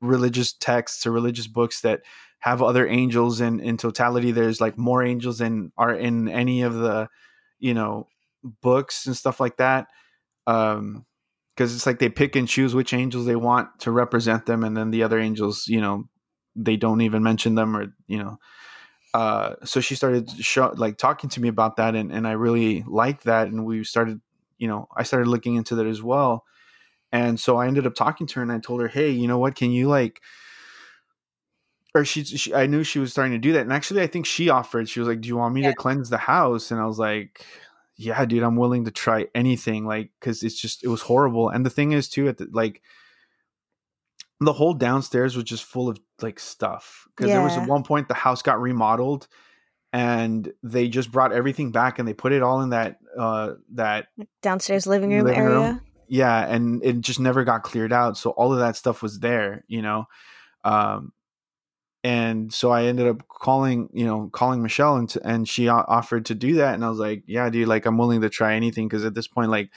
[0.00, 2.02] religious texts or religious books that
[2.40, 6.74] have other angels, and in totality, there's like more angels than are in any of
[6.74, 7.08] the,
[7.58, 8.08] you know,
[8.62, 9.86] books and stuff like that.
[10.46, 11.06] Um,
[11.56, 14.76] because it's like they pick and choose which angels they want to represent them, and
[14.76, 16.04] then the other angels, you know,
[16.56, 18.38] they don't even mention them, or you know.
[19.14, 22.84] Uh, so she started show, like talking to me about that, and and I really
[22.88, 24.20] liked that, and we started,
[24.58, 26.44] you know, I started looking into that as well,
[27.12, 29.38] and so I ended up talking to her, and I told her, hey, you know
[29.38, 30.22] what, can you like.
[31.94, 34.26] Or she, she, I knew she was starting to do that, and actually, I think
[34.26, 34.88] she offered.
[34.88, 35.70] She was like, "Do you want me Yeah.
[35.70, 37.44] to cleanse the house?" And I was like,
[37.96, 41.64] yeah dude i'm willing to try anything like because it's just it was horrible and
[41.64, 42.82] the thing is too at the, like
[44.44, 48.08] the whole downstairs was just full of like stuff because there was at one point
[48.08, 49.26] the house got remodeled
[49.92, 54.06] and they just brought everything back and they put it all in that uh that
[54.42, 55.62] downstairs living room Living room.
[55.62, 59.20] area yeah and it just never got cleared out so all of that stuff was
[59.20, 60.04] there you know
[60.64, 61.12] um
[62.02, 65.84] and so i ended up calling you know calling michelle and, t- and she o-
[65.88, 68.54] offered to do that and i was like yeah dude like i'm willing to try
[68.54, 69.70] anything because at this point like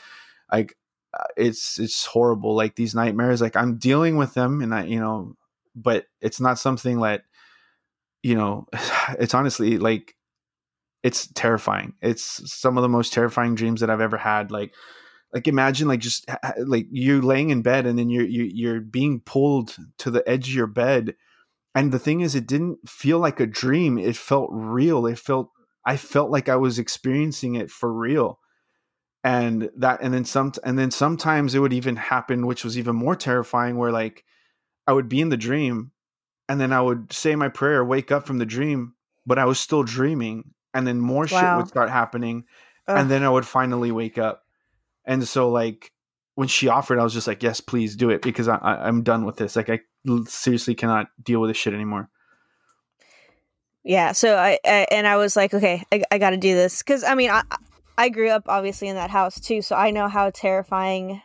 [0.51, 0.75] like
[1.35, 5.35] it's it's horrible like these nightmares like i'm dealing with them and i you know
[5.75, 7.23] but it's not something that
[8.23, 8.65] you know
[9.19, 10.15] it's honestly like
[11.03, 11.93] it's terrifying.
[12.01, 14.73] It's some of the most terrifying dreams that i've ever had like
[15.33, 16.29] like imagine like just
[16.65, 20.49] like you laying in bed and then you're you, you're being pulled to the edge
[20.49, 21.15] of your bed
[21.75, 25.51] and the thing is it didn't feel like a dream it felt real it felt
[25.85, 28.39] i felt like i was experiencing it for real
[29.27, 32.95] and that and then some and then sometimes it would even happen which was even
[32.95, 34.23] more terrifying where like
[34.85, 35.91] i would be in the dream
[36.47, 38.93] and then i would say my prayer wake up from the dream
[39.25, 42.45] but i was still dreaming and then more shit would start happening
[42.87, 42.97] Ugh.
[42.97, 44.45] and then I would finally wake up.
[45.05, 45.91] And so, like,
[46.35, 49.03] when she offered, I was just like, "Yes, please do it," because I, I, I'm
[49.03, 49.55] done with this.
[49.55, 49.79] Like, i
[50.25, 52.09] seriously cannot deal with this shit anymore.
[53.83, 56.83] Yeah, so I, I and I was like, okay, I, I got to do this
[56.83, 57.43] because I mean, I
[57.97, 61.21] I grew up obviously in that house too, so I know how terrifying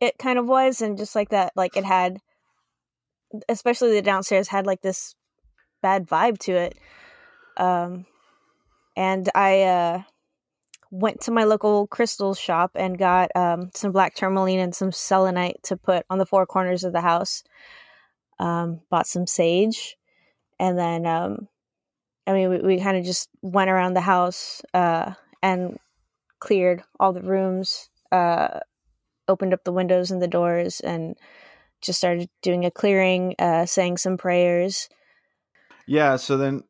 [0.00, 2.18] it kind of was, and just like that, like it had,
[3.48, 5.14] especially the downstairs had like this
[5.82, 6.76] bad vibe to it.
[7.56, 8.06] Um,
[8.96, 10.02] and I uh
[10.90, 15.62] went to my local crystal shop and got um some black tourmaline and some selenite
[15.62, 17.42] to put on the four corners of the house.
[18.38, 19.96] Um, bought some sage,
[20.58, 21.48] and then um
[22.26, 25.78] I mean, we, we kind of just went around the house uh, and
[26.38, 28.60] cleared all the rooms, uh,
[29.28, 31.16] opened up the windows and the doors, and
[31.80, 34.88] just started doing a clearing, uh, saying some prayers.
[35.86, 36.16] Yeah.
[36.16, 36.62] So then,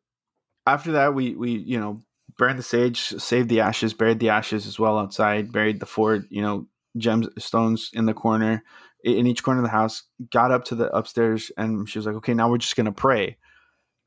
[0.66, 2.02] after that, we we you know
[2.36, 6.24] burned the sage, saved the ashes, buried the ashes as well outside, buried the four
[6.30, 6.66] you know
[6.98, 8.62] gemstones in the corner
[9.04, 10.04] in each corner of the house.
[10.30, 13.36] Got up to the upstairs, and she was like, "Okay, now we're just gonna pray."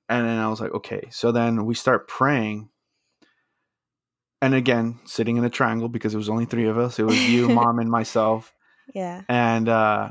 [0.10, 2.70] And then I was like, "Okay." So then we start praying,
[4.44, 7.00] and again, sitting in a triangle because it was only three of us.
[7.00, 8.54] It was you, mom, and myself.
[8.94, 9.22] Yeah.
[9.30, 10.10] And uh,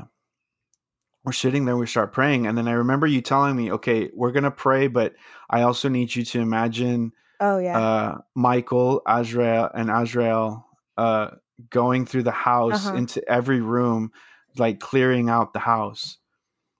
[1.23, 2.47] we're sitting there, we start praying.
[2.47, 5.13] And then I remember you telling me, okay, we're going to pray, but
[5.49, 7.77] I also need you to imagine Oh yeah.
[7.79, 10.65] uh, Michael, Azrael, and Azrael
[10.97, 11.29] uh,
[11.69, 12.97] going through the house Uh-huh.
[12.97, 14.11] into every room,
[14.57, 16.17] like clearing out the house.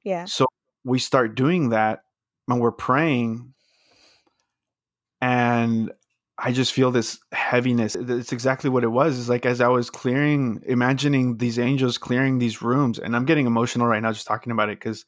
[0.04, 0.26] yeah.
[0.26, 0.46] So
[0.84, 2.02] we start doing that
[2.50, 3.54] and we're praying.
[5.22, 5.92] And
[6.38, 7.96] I just feel this heaviness.
[7.96, 9.20] It's exactly what it was.
[9.20, 13.46] It's like as I was clearing, imagining these angels clearing these rooms, and I'm getting
[13.46, 15.06] emotional right now just talking about it because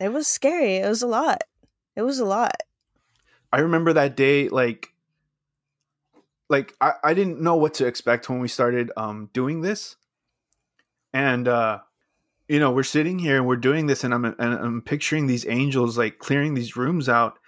[0.00, 0.76] It was scary.
[0.76, 1.42] It was a lot.
[1.96, 2.56] It was a lot.
[3.52, 4.92] I remember that day, like,
[6.48, 9.96] like I, I didn't know what to expect when we started um doing this,
[11.12, 11.78] and uh,
[12.48, 15.46] you know we're sitting here and we're doing this, and I'm and I'm picturing these
[15.46, 17.38] angels like clearing these rooms out,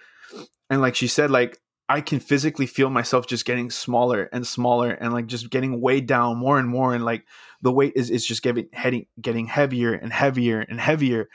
[0.69, 1.59] and like she said, like
[1.89, 6.05] I can physically feel myself just getting smaller and smaller, and like just getting weighed
[6.05, 7.25] down more and more, and like
[7.61, 11.29] the weight is is just getting heading getting heavier and heavier and heavier,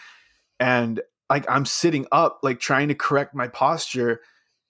[0.61, 4.21] and like I'm sitting up, like trying to correct my posture,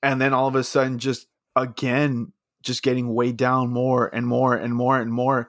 [0.02, 2.32] and then all of a sudden, just again,
[2.62, 5.48] just getting weighed down more and more and more and more,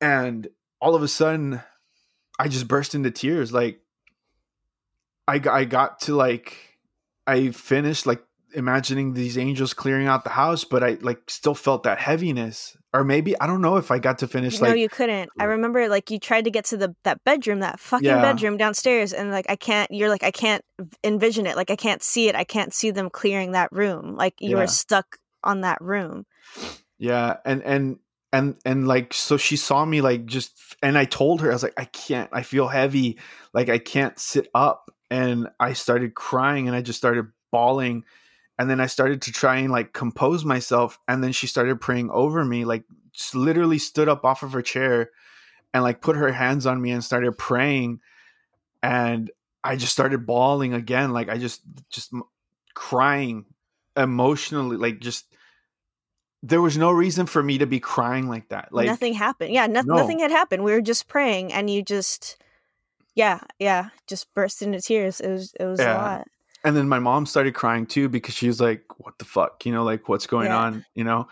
[0.00, 0.46] and
[0.80, 1.60] all of a sudden,
[2.38, 3.52] I just burst into tears.
[3.52, 3.80] Like
[5.26, 6.69] I I got to like
[7.26, 8.22] I finished like
[8.54, 12.76] imagining these angels clearing out the house, but I like still felt that heaviness.
[12.92, 15.30] Or maybe I don't know if I got to finish no, like you couldn't.
[15.38, 15.48] I oh.
[15.48, 18.20] remember like you tried to get to the that bedroom, that fucking Yeah.
[18.20, 19.90] bedroom downstairs, and like I can't.
[19.92, 20.64] You're like I can't
[21.04, 21.56] envision it.
[21.56, 22.34] Like I can't see it.
[22.34, 24.16] I can't see them clearing that room.
[24.16, 24.62] Like you Yeah.
[24.62, 26.26] were stuck on that room.
[26.98, 27.98] Yeah, and and
[28.32, 30.52] and and like so she saw me like just
[30.82, 33.18] and I told her I was like I can't I feel heavy
[33.52, 38.04] like I can't sit up and I started crying and I just started bawling
[38.58, 42.10] and then I started to try and like compose myself and then she started praying
[42.10, 42.84] over me like
[43.34, 45.10] literally stood up off of her chair
[45.74, 48.00] and like put her hands on me and started praying
[48.82, 49.30] and
[49.64, 52.12] I just started bawling again like I just just
[52.74, 53.46] crying
[53.96, 55.26] emotionally like just
[56.42, 58.72] there was no reason for me to be crying like that.
[58.72, 59.52] Like nothing happened.
[59.52, 59.96] Yeah, no- No.
[59.96, 60.64] nothing had happened.
[60.64, 62.38] We were just praying, and you just,
[63.14, 65.20] yeah, yeah, just burst into tears.
[65.20, 65.94] It was it was Yeah.
[65.94, 66.28] a lot.
[66.64, 69.72] and then my mom started crying too because she was like, "What the fuck?" You
[69.72, 70.58] know, like what's going Yeah.
[70.58, 70.84] on?
[70.94, 71.28] You know,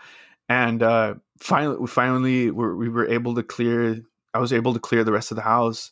[0.47, 4.01] and uh, finally, we finally were we were able to clear.
[4.33, 5.91] I was able to clear the rest of the house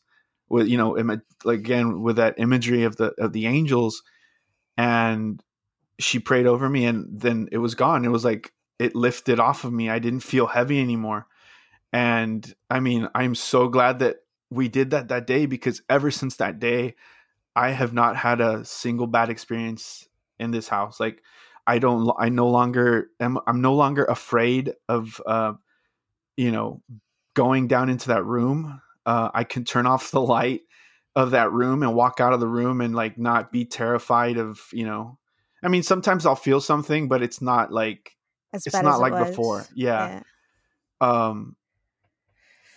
[0.49, 4.01] with you know, ima- like again with that imagery of the of the angels,
[4.77, 5.41] and
[5.99, 8.05] she prayed over me, and then it was gone.
[8.05, 9.89] It was like it lifted off of me.
[9.89, 11.27] I didn't feel heavy anymore,
[11.93, 14.17] and I mean, I'm so glad that
[14.49, 16.95] we did that that day because ever since that day
[17.55, 20.07] I have not had a single bad experience
[20.39, 20.99] in this house.
[20.99, 21.23] Like
[21.65, 25.53] I don't I no longer am I'm no longer afraid of uh
[26.37, 26.81] you know
[27.33, 28.81] going down into that room.
[29.05, 30.61] Uh I can turn off the light
[31.15, 34.61] of that room and walk out of the room and like not be terrified of,
[34.71, 35.17] you know.
[35.63, 38.15] I mean sometimes I'll feel something but it's not like
[38.53, 39.65] As it's not it like before.
[39.73, 40.21] Yeah
[41.01, 41.21] yeah.
[41.29, 41.55] um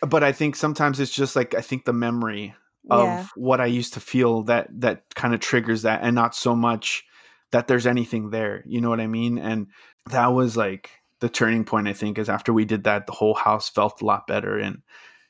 [0.09, 2.55] but i think sometimes it's just like i think the memory
[2.91, 3.27] of Yeah.
[3.37, 7.05] what i used to feel that that kind of triggers that and not so much
[7.51, 9.67] that there's anything there you know what i mean and
[10.11, 10.91] that was like
[11.21, 14.07] the turning point i think is after we did that the whole house felt a
[14.07, 14.83] lot better and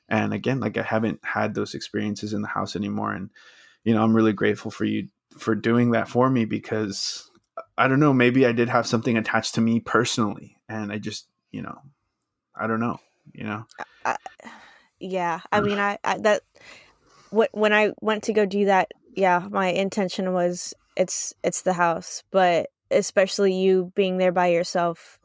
[0.08, 3.30] and again like i haven't had those experiences in the house anymore and
[3.84, 5.08] you know i'm really grateful for you
[5.38, 7.30] for doing that for me because
[7.76, 11.26] i don't know maybe i did have something attached to me personally and i just
[11.50, 11.78] you know
[12.54, 12.98] i don't know
[13.32, 13.64] you know
[15.00, 15.66] yeah i mm.
[15.66, 16.42] mean I, I that
[17.30, 21.72] what when i went to go do that yeah my intention was it's it's the
[21.72, 25.18] house but especially you being there by yourself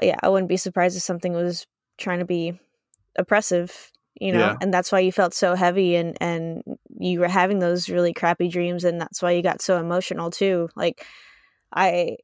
[0.00, 1.66] yeah i wouldn't be surprised if something was
[1.96, 2.58] trying to be
[3.16, 4.56] oppressive you know Yeah.
[4.60, 6.62] and that's why you felt so heavy and and
[6.98, 10.68] you were having those really crappy dreams and that's why you got so emotional too
[10.76, 11.04] like
[11.72, 12.16] i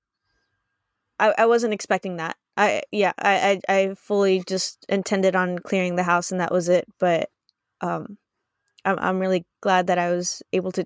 [1.19, 5.97] i, I wasn't expecting that i yeah I, I i fully just intended on clearing
[5.97, 7.29] the house and that was it but
[7.81, 8.19] um
[8.85, 10.85] i'm, I'm really glad that i was able to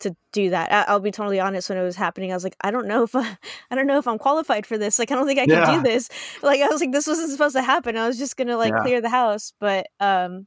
[0.00, 2.56] to do that I, i'll be totally honest when it was happening i was like
[2.60, 3.36] i don't know if I,
[3.70, 5.76] I don't know if i'm qualified for this like i don't think i can Yeah.
[5.76, 6.08] do this
[6.42, 8.82] like i was like this wasn't supposed to happen i was just gonna like Yeah.
[8.82, 10.46] clear the house but um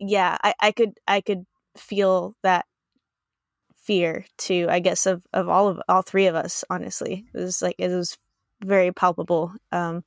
[0.00, 1.44] yeah i i could i could
[1.76, 2.64] feel that
[3.76, 7.62] fear too i guess of of all of all three of us honestly it was
[7.62, 8.16] like it was
[8.62, 10.02] very palpable um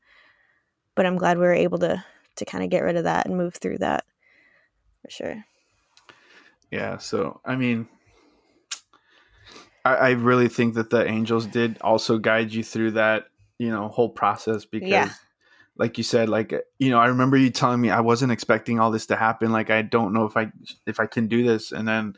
[0.96, 2.04] but i'm glad we were able to
[2.36, 4.04] to kind of get rid of that and move through that
[5.02, 5.46] for sure
[6.72, 7.88] yeah so i mean
[9.86, 13.26] I, I really think that the angels did also guide you through that,
[13.58, 15.10] you know, whole process because Yeah.
[15.78, 18.92] like you said, like you know, I remember you telling me I wasn't expecting all
[18.92, 19.52] this to happen.
[19.52, 20.52] Like I don't know if I
[20.86, 22.16] if I can do this, and then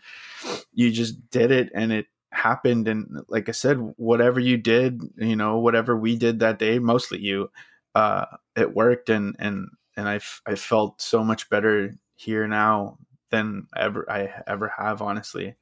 [0.74, 2.88] you just did it, and it happened.
[2.88, 7.20] And like I said, whatever you did, you know, whatever we did that day, mostly
[7.20, 7.52] you,
[7.96, 8.26] uh,
[8.56, 12.98] it worked, and and and I f- I felt so much better here now
[13.30, 15.56] than ever I ever have, honestly.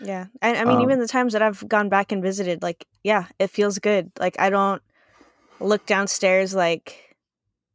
[0.00, 0.26] Yeah.
[0.40, 3.26] And I mean, Um, even the times that I've gone back and visited, like, yeah,
[3.38, 4.12] it feels good.
[4.18, 4.82] Like, I don't
[5.60, 7.16] look downstairs like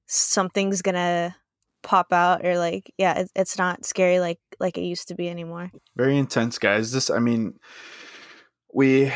[0.07, 1.35] something's gonna
[1.81, 5.29] pop out or like, yeah, it, it's not scary like like it used to be
[5.29, 5.71] anymore.
[5.95, 7.53] very intense guys this i mean
[8.73, 9.11] we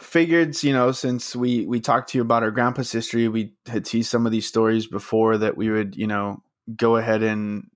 [0.00, 3.84] figured you know since we we talked to you about our grandpa's history we had
[3.84, 6.42] teased some of these stories before that we would you know
[6.76, 7.70] go ahead and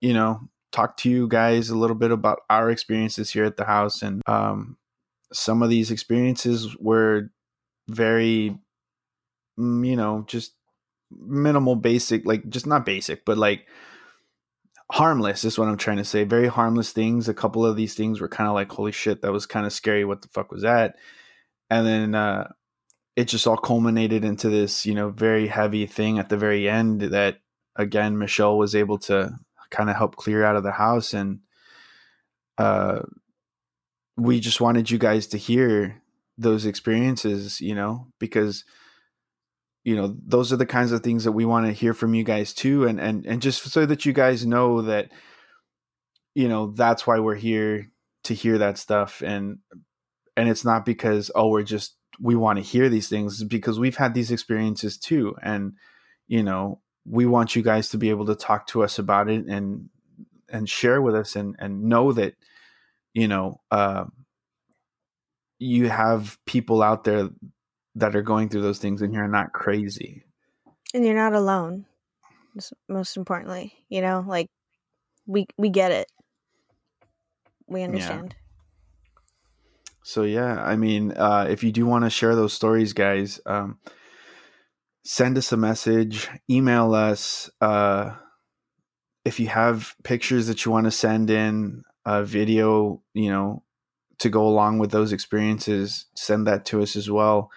[0.00, 0.40] you know
[0.74, 4.02] talk to you guys a little bit about our experiences here at the house.
[4.02, 4.76] And um
[5.32, 7.30] some of these experiences were
[7.88, 8.58] very
[9.58, 10.52] mm, you know just
[11.10, 13.68] minimal basic like just not basic but like
[14.94, 16.22] harmless is what I'm trying to say.
[16.22, 17.28] Very harmless things.
[17.28, 19.72] A couple of these things were kind of like, holy shit, that was kind of
[19.72, 20.04] scary.
[20.04, 20.94] What the fuck was that?
[21.68, 22.52] And then uh,
[23.16, 27.00] it just all culminated into this, you know, very heavy thing at the very end
[27.00, 27.38] that,
[27.74, 29.32] again, Michelle was able to
[29.70, 31.12] kind of help clear out of the house.
[31.12, 31.40] And
[32.56, 33.00] uh,
[34.16, 36.00] we just wanted you guys to hear
[36.38, 38.64] those experiences, you know, because
[39.84, 42.24] you know those are the kinds of things that we want to hear from you
[42.24, 45.10] guys too and and and just so that you guys know that
[46.34, 47.90] you know that's why we're here
[48.24, 49.58] to hear that stuff and
[50.36, 53.96] and it's not because oh we're just we want to hear these things because we've
[53.96, 55.74] had these experiences too and
[56.26, 59.46] you know we want you guys to be able to talk to us about it
[59.46, 59.88] and
[60.48, 62.34] and share with us and and know that
[63.12, 64.04] you know uh,
[65.58, 67.28] you have people out there
[67.94, 70.24] that are going through those things and you're not crazy
[70.92, 71.86] And you're not alone.
[72.88, 74.48] Most importantly, you know, like
[75.26, 76.06] we we get it.
[77.66, 78.36] We understand.
[80.04, 83.78] So yeah, I mean, uh, if you do want to share those stories, guys, um,
[85.04, 87.50] send us a message, email us.
[87.60, 88.14] Uh,
[89.24, 93.62] if you have pictures that you want to send in, a video, you know,
[94.18, 97.50] to go along with those experiences, send that to us as well.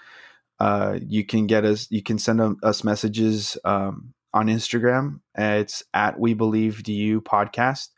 [0.60, 5.20] Uh, you can get us, you can send us messages um, on Instagram.
[5.38, 7.90] It's at We Believe DU Podcast.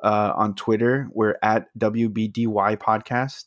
[0.00, 3.46] Uh, on Twitter, we're at WBDY Podcast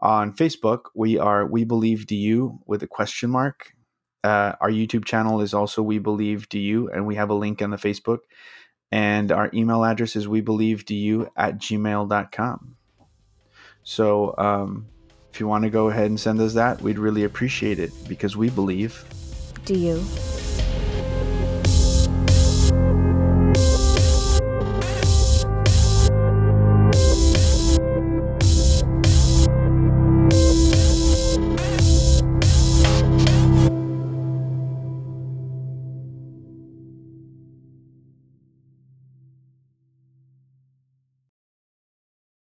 [0.00, 3.72] on Facebook, we are We Believe DU with a question mark.
[4.22, 7.70] Uh, our YouTube channel is also We Believe DU, and we have a link on
[7.70, 8.18] the Facebook.
[8.92, 12.76] And our email address is We Believe DU at gmail.com.
[13.82, 14.86] So um,
[15.36, 18.38] if you want to go ahead and send us that, we'd really appreciate it because
[18.38, 19.04] we believe.
[19.66, 20.02] Do you?